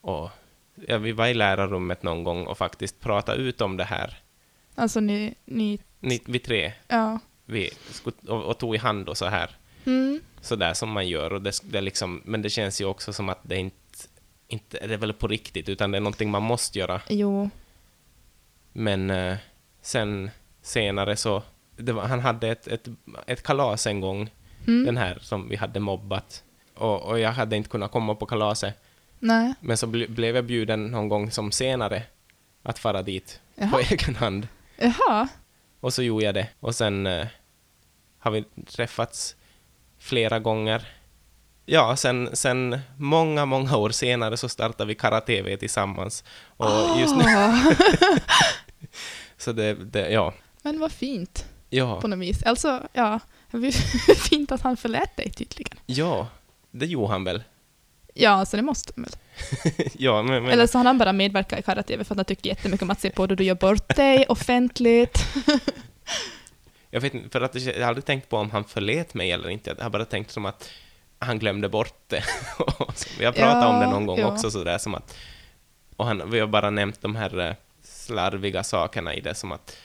Och 0.00 0.30
ja, 0.74 0.98
vi 0.98 1.12
var 1.12 1.26
i 1.26 1.34
lärarrummet 1.34 2.02
någon 2.02 2.24
gång 2.24 2.46
och 2.46 2.58
faktiskt 2.58 3.00
pratade 3.00 3.42
ut 3.42 3.60
om 3.60 3.76
det 3.76 3.84
här. 3.84 4.22
Alltså 4.74 5.00
ni... 5.00 5.34
ni 5.44 5.78
Ni, 6.00 6.22
vi 6.26 6.38
tre, 6.38 6.72
ja. 6.88 7.18
vi, 7.44 7.70
och, 8.28 8.44
och 8.44 8.58
tog 8.58 8.74
i 8.74 8.78
hand 8.78 9.08
och 9.08 9.16
så 9.16 9.26
här. 9.26 9.56
Mm. 9.84 10.20
Så 10.40 10.56
där 10.56 10.74
som 10.74 10.90
man 10.90 11.08
gör. 11.08 11.32
Och 11.32 11.42
det, 11.42 11.60
det 11.62 11.80
liksom, 11.80 12.22
men 12.24 12.42
det 12.42 12.50
känns 12.50 12.80
ju 12.80 12.84
också 12.84 13.12
som 13.12 13.28
att 13.28 13.40
det 13.42 13.56
inte, 13.56 13.76
inte 14.48 14.86
det 14.86 14.94
är 14.94 14.98
väl 14.98 15.12
på 15.12 15.28
riktigt, 15.28 15.68
utan 15.68 15.90
det 15.90 15.98
är 15.98 16.00
någonting 16.00 16.30
man 16.30 16.42
måste 16.42 16.78
göra. 16.78 17.00
Jo. 17.08 17.50
Men 18.72 19.10
eh, 19.10 19.36
sen 19.88 20.30
senare 20.62 21.16
så, 21.16 21.42
var, 21.76 22.02
han 22.02 22.20
hade 22.20 22.48
ett, 22.48 22.66
ett, 22.66 22.88
ett 23.26 23.42
kalas 23.42 23.86
en 23.86 24.00
gång, 24.00 24.30
Mm. 24.66 24.84
den 24.84 24.96
här 24.96 25.18
som 25.20 25.48
vi 25.48 25.56
hade 25.56 25.80
mobbat. 25.80 26.42
Och, 26.74 27.02
och 27.02 27.18
jag 27.20 27.32
hade 27.32 27.56
inte 27.56 27.68
kunnat 27.70 27.90
komma 27.92 28.14
på 28.14 28.26
kalaset. 28.26 28.74
Nej. 29.18 29.54
Men 29.60 29.76
så 29.76 29.86
ble, 29.86 30.06
blev 30.08 30.34
jag 30.36 30.44
bjuden 30.44 30.86
någon 30.86 31.08
gång 31.08 31.30
som 31.30 31.52
senare 31.52 32.02
att 32.62 32.78
fara 32.78 33.02
dit 33.02 33.40
på 33.56 33.64
Jaha. 33.64 33.80
egen 33.90 34.16
hand. 34.16 34.48
Jaha. 34.76 35.28
Och 35.80 35.92
så 35.94 36.02
gjorde 36.02 36.24
jag 36.24 36.34
det. 36.34 36.48
Och 36.60 36.74
sen 36.74 37.06
eh, 37.06 37.26
har 38.18 38.30
vi 38.30 38.44
träffats 38.66 39.36
flera 39.98 40.38
gånger. 40.38 40.88
Ja, 41.66 41.96
sen, 41.96 42.28
sen 42.32 42.78
många, 42.96 43.44
många 43.46 43.76
år 43.76 43.90
senare 43.90 44.36
så 44.36 44.48
startade 44.48 44.88
vi 44.88 44.94
Kara-TV 44.94 45.56
tillsammans. 45.56 46.24
Och 46.56 47.00
just 47.00 47.16
nu. 47.16 47.24
så 49.38 49.52
det, 49.52 49.74
det, 49.74 50.10
ja. 50.10 50.34
Men 50.62 50.80
vad 50.80 50.92
fint 50.92 51.46
Ja, 51.70 52.00
på 52.00 52.08
något 52.08 52.18
vis. 52.18 52.42
Alltså, 52.42 52.82
ja. 52.92 53.20
Fint 54.30 54.52
att 54.52 54.60
han 54.60 54.76
förlät 54.76 55.16
dig 55.16 55.30
tydligen. 55.30 55.78
ja, 55.86 56.28
det 56.70 56.86
gjorde 56.86 57.12
han 57.12 57.24
väl. 57.24 57.42
Ja, 58.14 58.30
alltså 58.30 58.56
det 58.56 58.62
måste 58.62 58.92
han 58.96 59.04
väl. 59.04 59.12
ja, 59.98 60.22
men, 60.22 60.42
men 60.42 60.52
Eller 60.52 60.66
så 60.66 60.78
har 60.78 60.84
han 60.84 60.98
bara 60.98 61.12
medverkat 61.12 61.58
i 61.58 61.62
Karate 61.62 62.04
för 62.04 62.14
att 62.14 62.18
han 62.18 62.24
tycker 62.24 62.50
jättemycket 62.50 62.82
om 62.82 62.90
att 62.90 63.00
se 63.00 63.10
på 63.10 63.26
då 63.26 63.34
du 63.34 63.44
gör 63.44 63.54
bort 63.54 63.96
dig 63.96 64.26
offentligt. 64.28 65.18
jag 66.90 67.00
vet 67.00 67.14
inte, 67.14 67.28
för 67.30 67.40
att 67.40 67.54
jag 67.54 67.74
har 67.74 67.88
aldrig 67.88 68.04
tänkt 68.04 68.28
på 68.28 68.36
om 68.36 68.50
han 68.50 68.64
förlät 68.64 69.14
mig 69.14 69.30
eller 69.32 69.48
inte. 69.48 69.74
Jag 69.78 69.84
har 69.84 69.90
bara 69.90 70.04
tänkt 70.04 70.30
som 70.30 70.46
att 70.46 70.70
han 71.18 71.38
glömde 71.38 71.68
bort 71.68 72.02
det. 72.06 72.22
Så- 72.94 73.24
har 73.24 73.32
pratat 73.32 73.38
Ja, 73.38 73.68
om 73.68 73.80
det 73.80 73.86
någon 73.86 74.06
gång 74.06 74.18
ja. 74.18 74.32
också 74.32 74.50
sådär 74.50 74.78
som 74.78 74.94
att... 74.94 75.16
Och 75.96 76.06
han, 76.06 76.30
vi 76.30 76.40
har 76.40 76.46
bara 76.46 76.70
nämnt 76.70 77.02
de 77.02 77.16
här 77.16 77.38
eh, 77.40 77.54
slarviga 78.08 78.64
sakerna 78.64 79.14
i 79.14 79.20
det, 79.20 79.34
som 79.34 79.52
att 79.52 79.76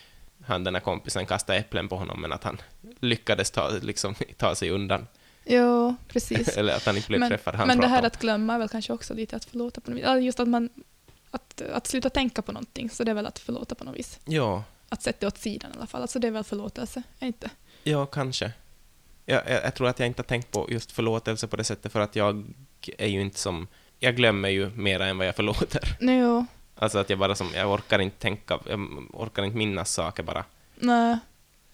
han, 0.46 0.64
den 0.64 0.76
här 0.76 0.82
kompisen 0.82 1.26
kastade 1.26 1.60
äpplen 1.60 1.88
på 1.88 1.96
honom, 1.96 2.22
men 2.22 2.32
att 2.32 2.44
han 2.44 2.62
lyckades 3.00 3.52
ta, 3.52 3.70
liksom, 3.82 4.16
ta 4.38 4.56
sig 4.56 4.70
undan. 4.70 5.08
Jo, 5.46 5.96
precis. 6.08 6.48
Eller 6.58 6.76
att 6.76 6.86
han 6.86 6.96
inte 6.96 7.08
blev 7.08 7.20
Men, 7.20 7.30
träffad. 7.30 7.56
Han 7.56 7.68
men 7.68 7.80
det 7.80 7.88
här 7.88 8.00
om. 8.00 8.06
att 8.06 8.20
glömma 8.20 8.54
är 8.54 8.60
väl 8.60 8.70
kanske 8.70 8.94
också 8.94 9.14
lite 9.14 9.36
att 9.36 9.46
förlåta 9.46 9.82
på 9.82 9.92
något 9.92 10.00
vis. 10.00 10.26
Just 10.26 10.40
att 10.40 10.48
man... 10.48 10.70
Att, 11.32 11.62
att 11.62 11.88
sluta 11.88 12.10
tänka 12.10 12.42
på 12.42 12.52
någonting, 12.52 12.90
så 12.90 13.04
det 13.04 13.12
är 13.12 13.16
väl 13.16 13.26
att 13.26 13.40
förlåta 13.40 13.76
på 13.76 13.84
något 13.84 13.96
vis. 13.96 14.20
Ja, 14.26 14.64
Att 14.90 15.02
sätta 15.04 15.18
det 15.20 15.28
åt 15.28 15.38
sidan 15.38 15.72
i 15.72 15.78
alla 15.78 15.88
fall. 15.88 16.02
Alltså 16.02 16.20
det 16.20 16.28
är 16.28 16.32
väl 16.32 16.44
förlåtelse, 16.44 17.04
är 17.20 17.28
inte? 17.28 17.50
ja, 17.84 18.06
kanske. 18.06 18.52
Jag, 19.26 19.42
jag, 19.50 19.64
jag 19.64 19.76
tror 19.76 19.88
att 19.88 20.00
jag 20.00 20.08
inte 20.08 20.20
har 20.20 20.26
tänkt 20.28 20.52
på 20.52 20.68
just 20.72 20.92
förlåtelse 20.92 21.48
på 21.48 21.56
det 21.56 21.64
sättet, 21.64 21.92
för 21.92 22.00
att 22.00 22.16
jag 22.16 22.46
är 22.98 23.08
ju 23.08 23.22
inte 23.22 23.40
som... 23.40 23.68
Jag 24.00 24.16
glömmer 24.16 24.50
ju 24.50 24.70
mera 24.70 25.06
än 25.08 25.18
vad 25.18 25.28
jag 25.28 25.36
förlåter. 25.36 25.98
Nej, 26.00 26.18
jo. 26.20 26.46
Alltså 26.84 26.98
att 27.00 27.10
jag 27.10 27.19
bara 27.19 27.36
som, 27.36 27.50
jag 27.56 27.72
orkar 27.72 28.00
inte 28.00 28.17
tänka, 28.19 28.60
jag 28.69 28.80
orkar 29.13 29.43
inte 29.43 29.58
minnas 29.58 29.93
saker 29.93 30.24
bara, 30.24 30.46
Nej, 30.76 31.17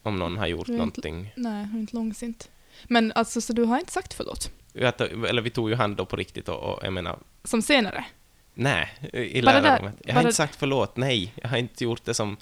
om 0.03 0.19
någon 0.19 0.37
har 0.37 0.47
gjort 0.47 0.65
Du 0.65 0.71
inte- 0.73 0.77
någonting. 0.77 1.31
nej, 1.35 1.67
inte 1.73 1.95
långsint. 1.95 2.49
Men 2.83 3.11
alltså, 3.15 3.41
så 3.41 3.53
du 3.53 3.63
har 3.63 3.79
inte 3.79 3.91
sagt 3.91 4.13
förlåt? 4.13 4.51
Jag, 4.73 5.01
eller 5.01 5.41
vi 5.41 5.49
tog 5.49 5.69
ju 5.69 5.75
hand 5.75 5.95
då 5.97 6.05
på 6.05 6.15
riktigt 6.15 6.49
och, 6.49 6.59
och 6.59 6.85
jag 6.85 6.93
menar, 6.93 7.19
Som 7.43 7.61
senare? 7.61 8.05
Nej, 8.53 8.93
i 9.13 9.41
Bara 9.41 9.53
där- 9.55 9.61
lärarrummet. 9.61 9.95
Jag 10.05 10.13
har 10.13 10.21
inte 10.21 10.33
sagt 10.33 10.55
förlåt, 10.55 10.97
nej. 10.97 11.33
Jag 11.41 11.49
har 11.49 11.57
inte 11.57 11.83
gjort 11.83 12.05
det 12.05 12.13
som 12.13 12.37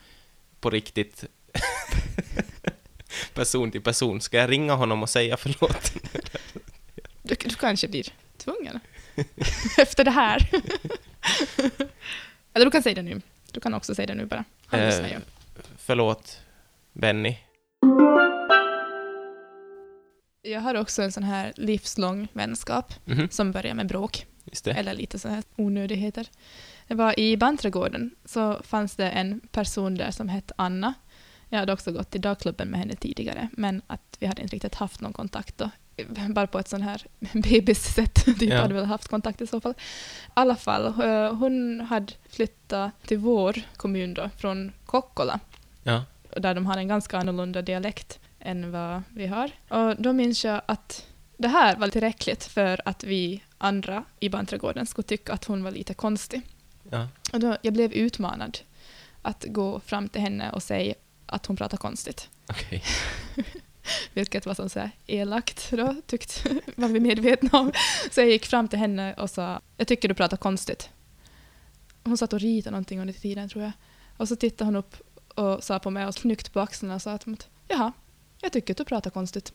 på 0.60 0.70
riktigt 0.70 1.24
person 3.34 3.72
till 3.72 3.82
person. 3.82 4.22
Ska 4.22 4.38
jag 4.38 4.52
ringa 4.52 4.74
honom 4.74 5.04
och 5.04 5.10
säga 5.10 5.38
förlåt? 5.38 5.94
Du, 7.24 7.36
du 7.46 7.56
kanske 7.56 7.88
blir 7.88 8.08
tvungen. 8.38 8.80
Efter 9.78 10.04
det 10.04 10.12
här. 10.12 10.50
Eller 12.58 12.66
du 12.66 12.72
kan 12.72 12.84
säga 12.84 12.96
det 12.96 13.02
nu. 13.02 13.22
Du 13.52 13.60
kan 13.60 13.74
också 13.74 13.96
säga 13.96 14.06
det 14.06 14.16
nu 14.16 14.26
bara. 14.26 14.44
Han 14.66 14.80
Eh, 14.80 14.86
lyssnar 14.86 15.08
ju. 15.10 15.16
Förlåt, 15.78 16.40
Benny. 16.94 17.38
Jag 20.42 20.62
har 20.62 20.76
också 20.76 21.02
en 21.02 21.12
sån 21.12 21.24
här 21.24 21.54
livslång 21.56 22.28
vänskap 22.34 22.94
Mhm, 23.06 23.30
som 23.32 23.52
börjar 23.52 23.74
med 23.74 23.88
bråk. 23.88 24.26
Eller 24.78 24.94
lite 24.94 25.20
så 25.20 25.28
här 25.28 25.44
onödigheter. 25.56 26.28
Det 26.88 26.96
var 26.96 27.20
i 27.20 27.38
Banträdgården 27.38 28.16
så 28.26 28.62
fanns 28.64 28.96
det 28.96 29.10
en 29.10 29.40
person 29.52 29.96
där 29.96 30.12
som 30.12 30.30
hette 30.30 30.54
Anna. 30.58 30.94
Jag 31.50 31.60
hade 31.60 31.74
också 31.74 31.92
gått 31.92 32.16
i 32.16 32.18
dagklubben 32.18 32.68
med 32.68 32.80
henne 32.80 32.96
tidigare, 32.96 33.48
men 33.52 33.82
att 33.88 34.18
vi 34.20 34.28
hade 34.28 34.42
inte 34.42 34.56
riktigt 34.56 34.76
haft 34.76 35.02
någon 35.02 35.14
kontakt 35.14 35.58
då. 35.58 35.70
Bara 36.30 36.48
på 36.48 36.60
ett 36.60 36.68
sån 36.68 36.82
här 36.82 37.02
bebissätt. 37.34 38.14
Typ 38.26 38.42
Ja. 38.42 38.62
hade 38.62 38.74
väl 38.74 38.86
haft 38.86 39.08
kontakt 39.08 39.42
i 39.42 39.48
så 39.48 39.62
fall. 39.62 39.72
I 39.72 40.32
alla 40.34 40.56
fall, 40.56 40.86
eh, 41.02 41.34
hon 41.34 41.82
hade 41.82 42.14
flyttat 42.30 42.92
till 43.06 43.18
vår 43.18 43.62
kommun 43.78 44.14
då, 44.14 44.30
från 44.38 44.72
Kokkola 44.86 45.40
Ja. 45.84 46.04
där 46.38 46.54
de 46.56 46.66
har 46.66 46.78
en 46.78 46.88
ganska 46.88 47.18
annorlunda 47.18 47.62
dialekt 47.62 48.20
än 48.40 48.72
vad 48.72 49.04
vi 49.10 49.28
har. 49.28 49.52
Och 49.70 50.02
då 50.02 50.14
minns 50.14 50.46
jag 50.46 50.62
att 50.66 51.06
det 51.38 51.48
här 51.48 51.76
var 51.76 51.88
tillräckligt 51.88 52.44
för 52.44 52.82
att 52.86 53.04
vi 53.04 53.44
andra 53.58 54.04
i 54.20 54.30
Banträdgården 54.30 54.86
skulle 54.86 55.04
tycka 55.08 55.34
att 55.34 55.46
hon 55.46 55.64
var 55.64 55.72
lite 55.72 55.94
konstig. 55.94 56.42
ja. 56.92 57.08
Och 57.34 57.40
då, 57.40 57.58
jag 57.62 57.74
blev 57.74 57.94
utmanad 57.94 58.58
att 59.22 59.46
gå 59.48 59.80
fram 59.80 60.10
till 60.10 60.22
henne 60.22 60.52
och 60.52 60.64
säga 60.64 60.94
att 61.26 61.46
hon 61.46 61.56
pratar 61.58 61.78
konstigt. 61.78 62.30
Okej. 62.50 62.84
Vilket 64.14 64.46
var 64.46 64.54
som 64.54 64.70
så 64.70 64.80
här 64.80 64.92
elakt 65.08 65.72
då, 65.72 65.96
tyckte, 66.06 66.62
var 66.76 66.88
vi 66.88 67.00
medvetna 67.00 67.60
om. 67.60 67.72
Så 68.12 68.22
jag 68.22 68.30
gick 68.30 68.46
fram 68.46 68.68
till 68.68 68.80
henne 68.80 69.14
och 69.14 69.30
sa, 69.30 69.62
jag 69.78 69.88
tycker 69.88 70.08
du 70.08 70.14
pratar 70.14 70.38
konstigt. 70.38 70.90
Hon 72.04 72.18
satt 72.18 72.34
och 72.34 72.40
ritade 72.40 72.72
någonting 72.72 73.00
under 73.00 73.14
tiden 73.14 73.50
tror 73.50 73.64
jag. 73.64 73.72
Och 74.18 74.28
så 74.28 74.36
tittade 74.36 74.68
hon 74.68 74.76
upp 74.76 74.96
och 75.36 75.64
sa 75.64 75.80
på 75.80 75.90
mig 75.90 76.06
och 76.06 76.16
knyckte 76.16 76.52
på 76.52 76.60
axlarna 76.60 76.96
och 76.96 77.02
sa 77.02 77.12
att 77.12 77.48
jaha, 77.68 77.92
jag 78.42 78.52
tycker 78.52 78.74
att 78.74 78.78
du 78.78 78.84
pratar 78.84 79.10
konstigt. 79.10 79.54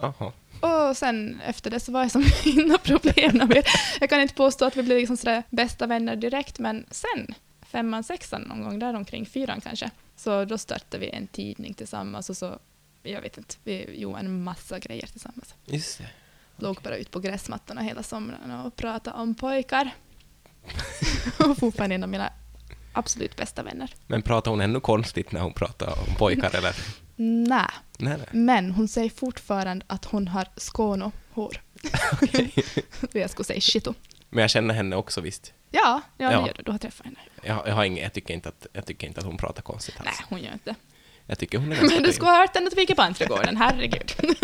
Jaha. 0.00 0.32
Och 0.60 0.96
sen 0.96 1.40
efter 1.46 1.70
det 1.70 1.80
så 1.80 1.92
var 1.92 2.02
jag 2.02 2.10
som 2.10 2.24
inga 2.44 2.78
problem 2.78 3.36
med 3.36 3.66
Jag 4.00 4.10
kan 4.10 4.20
inte 4.20 4.34
påstå 4.34 4.64
att 4.64 4.76
vi 4.76 4.82
blev 4.82 4.98
liksom 4.98 5.16
sådär 5.16 5.42
bästa 5.50 5.86
vänner 5.86 6.16
direkt, 6.16 6.58
men 6.58 6.86
sen, 6.90 7.34
femman, 7.62 8.04
sexan 8.04 8.42
någon 8.42 8.62
gång 8.62 8.78
där 8.78 8.94
omkring, 8.94 9.26
fyran 9.26 9.60
kanske, 9.60 9.90
så 10.16 10.44
då 10.44 10.58
startade 10.58 10.98
vi 10.98 11.10
en 11.10 11.26
tidning 11.26 11.74
tillsammans 11.74 12.30
och 12.30 12.36
så, 12.36 12.58
jag 13.02 13.20
vet 13.22 13.38
inte, 13.38 13.54
vi 13.64 14.00
gjorde 14.00 14.18
en 14.18 14.42
massa 14.42 14.78
grejer 14.78 15.06
tillsammans. 15.06 15.54
Just 15.66 15.98
det. 15.98 16.08
Låg 16.56 16.76
bara 16.82 16.96
ut 16.96 17.10
på 17.10 17.20
gräsmattorna 17.20 17.80
hela 17.82 18.02
somrarna 18.02 18.64
och 18.64 18.76
pratade 18.76 19.16
om 19.16 19.34
pojkar. 19.34 19.90
och 21.38 21.58
fortfarande 21.58 21.94
en 21.94 22.02
av 22.02 22.08
mina 22.08 22.32
absolut 22.92 23.36
bästa 23.36 23.62
vänner. 23.62 23.94
Men 24.06 24.22
pratar 24.22 24.50
hon 24.50 24.60
ännu 24.60 24.80
konstigt 24.80 25.32
när 25.32 25.40
hon 25.40 25.52
pratar 25.52 25.86
om 26.08 26.14
pojkar 26.14 26.56
eller? 26.56 26.76
Nej, 27.16 27.66
Nej, 27.98 28.16
nej. 28.18 28.26
men 28.32 28.70
hon 28.70 28.88
säger 28.88 29.10
fortfarande 29.10 29.84
att 29.88 30.04
hon 30.04 30.28
har 30.28 30.46
skånohår. 30.56 31.62
Okej. 32.22 32.54
jag 33.12 33.30
skulle 33.30 33.44
säga 33.44 33.60
shito. 33.60 33.94
Men 34.30 34.40
jag 34.42 34.50
känner 34.50 34.74
henne 34.74 34.96
också 34.96 35.20
visst. 35.20 35.52
Ja, 35.70 35.80
ja, 36.16 36.32
Ja. 36.32 36.40
det 36.40 36.46
gör 36.46 36.54
du. 36.56 36.62
Du 36.62 36.70
har 36.70 36.78
träffat 36.78 37.06
henne. 37.06 37.18
Jag, 37.42 37.68
jag 37.68 37.74
har 37.74 37.84
inget, 37.84 38.02
jag 38.02 38.12
tycker 38.12 38.34
inte 38.34 38.48
att, 38.48 38.66
jag 38.72 38.86
tycker 38.86 39.06
inte 39.06 39.20
att 39.20 39.26
hon 39.26 39.36
pratar 39.36 39.62
konstigt 39.62 40.00
alls. 40.00 40.08
Nej, 40.18 40.26
hon 40.28 40.40
gör 40.42 40.52
inte. 40.52 40.74
Jag 41.30 41.38
tycker 41.38 41.58
hon 41.58 41.72
är 41.72 41.76
ganska 41.76 41.94
Men 41.94 42.04
du 42.04 42.12
skulle 42.12 42.30
ha 42.30 42.38
hört 42.38 42.54
henne 42.54 42.70
till 42.70 42.96
på 42.96 43.02
Entregården, 43.02 43.56
herregud. 43.56 44.14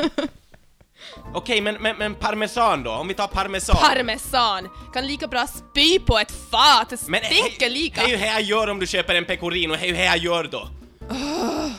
Okej, 1.34 1.60
men, 1.60 1.74
men, 1.74 1.96
men 1.96 2.14
parmesan 2.14 2.82
då? 2.82 2.90
Om 2.90 3.08
vi 3.08 3.14
tar 3.14 3.26
parmesan. 3.28 3.76
Parmesan! 3.76 4.68
Kan 4.92 5.06
lika 5.06 5.26
bra 5.26 5.46
spy 5.46 5.98
på 5.98 6.18
ett 6.18 6.30
fat, 6.30 6.90
det 6.90 7.08
men 7.08 7.20
stinker 7.24 7.70
lika. 7.70 8.00
Det 8.00 8.06
är 8.06 8.10
ju 8.10 8.16
här 8.16 8.32
jag 8.32 8.42
gör 8.42 8.68
om 8.68 8.78
du 8.78 8.86
köper 8.86 9.14
en 9.14 9.24
pecorino, 9.24 9.72
det 9.72 9.80
är 9.80 9.86
ju 9.86 9.94
här 9.94 10.04
jag 10.04 10.18
gör 10.18 10.44
då. 10.44 10.68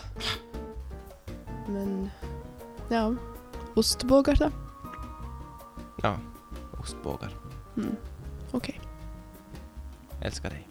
Men, 1.67 2.11
ja. 2.89 3.15
Ostbågar 3.75 4.35
då? 4.35 4.51
Ja, 6.03 6.17
ostbågar. 6.79 7.31
Okej, 8.51 8.81
Älskar 10.21 10.49
dig. 10.49 10.67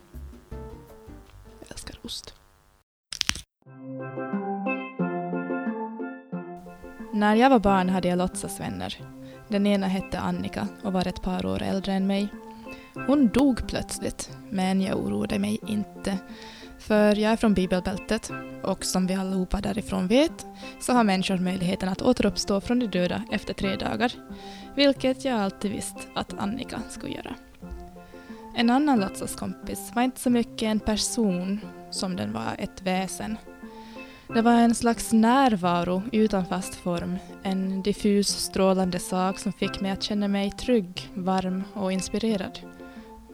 jag 1.61 1.71
älskar 1.71 1.97
ost. 2.03 2.36
När 7.13 7.35
jag 7.35 7.51
var 7.51 7.59
barn 7.59 7.89
hade 7.89 8.09
jag 8.09 8.19
låtsasvänner. 8.19 8.99
Den 9.49 9.67
ena 9.67 9.87
hette 9.87 10.19
Annika 10.19 10.69
och 10.83 10.93
var 10.93 11.09
ett 11.09 11.23
par 11.23 11.47
år 11.47 11.63
äldre 11.63 11.93
än 11.93 12.07
mig. 12.07 12.29
Hon 13.07 13.29
dog 13.29 13.69
plötsligt, 13.69 14.31
men 14.51 14.81
jag 14.81 14.99
oroade 14.99 15.39
mig 15.39 15.59
inte. 15.67 16.19
För 16.79 17.17
jag 17.17 17.33
är 17.33 17.37
från 17.37 17.55
bibelbältet 17.55 18.31
och 18.63 18.85
som 18.85 19.07
vi 19.07 19.15
allihopa 19.15 19.61
därifrån 19.61 20.07
vet 20.07 20.47
så 20.81 20.93
har 20.93 21.05
människor 21.05 21.39
möjligheten 21.39 21.89
att 21.89 22.03
återuppstå 22.03 22.61
från 22.61 22.79
de 22.79 22.87
döda 22.87 23.23
efter 23.31 23.55
tre 23.55 23.77
dagar. 23.77 24.13
Vilket 24.75 25.25
jag 25.25 25.41
alltid 25.41 25.71
visst 25.73 25.97
att 26.15 26.39
Annika 26.39 26.81
skulle 26.89 27.15
göra. 27.15 27.35
En 28.57 28.71
annan 28.71 29.01
låtsaskompis 29.01 29.93
var 29.95 30.03
inte 30.03 30.21
så 30.21 30.31
mycket 30.31 30.63
en 30.63 30.81
person 30.81 31.61
som 31.91 32.17
den 32.17 32.33
var 32.33 32.57
ett 32.59 32.83
väsen. 32.83 33.37
Det 34.35 34.43
var 34.43 34.53
en 34.53 34.75
slags 34.75 35.13
närvaro 35.13 36.03
utan 36.13 36.47
fast 36.47 36.75
form, 36.75 37.17
en 37.43 37.83
diffus 37.83 38.29
strålande 38.29 38.99
sak 38.99 39.39
som 39.39 39.53
fick 39.53 39.81
mig 39.81 39.91
att 39.91 40.03
känna 40.03 40.29
mig 40.29 40.51
trygg, 40.51 41.11
varm 41.15 41.65
och 41.75 41.93
inspirerad. 41.93 42.59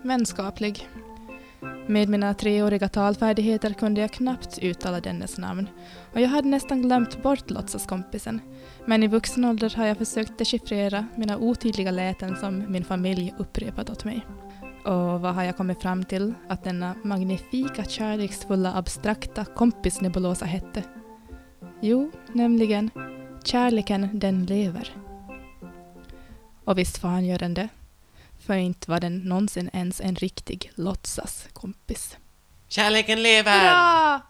Vänskaplig. 0.02 0.88
Med 1.86 2.08
mina 2.08 2.34
treåriga 2.34 2.88
talfärdigheter 2.88 3.72
kunde 3.72 4.00
jag 4.00 4.12
knappt 4.12 4.58
uttala 4.58 5.00
dennes 5.00 5.38
namn 5.38 5.68
och 6.12 6.20
jag 6.20 6.28
hade 6.28 6.48
nästan 6.48 6.82
glömt 6.82 7.22
bort 7.22 7.50
låtsaskompisen. 7.50 8.40
Men 8.86 9.02
i 9.02 9.06
vuxen 9.06 9.44
ålder 9.44 9.74
har 9.76 9.86
jag 9.86 9.98
försökt 9.98 10.38
dechiffrera 10.38 11.06
mina 11.16 11.38
otydliga 11.38 11.90
läten 11.90 12.36
som 12.36 12.72
min 12.72 12.84
familj 12.84 13.34
upprepat 13.38 13.90
åt 13.90 14.04
mig. 14.04 14.26
Och 14.84 15.20
vad 15.20 15.34
har 15.34 15.42
jag 15.42 15.56
kommit 15.56 15.82
fram 15.82 16.04
till 16.04 16.34
att 16.48 16.64
denna 16.64 16.94
magnifika, 17.04 17.84
kärleksfulla, 17.84 18.74
abstrakta 18.74 19.44
kompisnebulosa 19.44 20.44
hette? 20.44 20.82
Jo, 21.80 22.10
nämligen 22.32 22.90
Kärleken 23.44 24.08
den 24.12 24.46
lever. 24.46 24.96
Och 26.64 26.78
visst 26.78 26.98
fan 26.98 27.24
gör 27.24 27.38
den 27.38 27.54
det. 27.54 27.68
För 28.38 28.54
inte 28.54 28.90
var 28.90 29.00
den 29.00 29.18
någonsin 29.18 29.70
ens 29.72 30.00
en 30.00 30.14
riktig 30.14 30.70
låtsaskompis. 30.74 32.16
Kärleken 32.68 33.22
lever! 33.22 33.60
Hurra! 33.60 34.20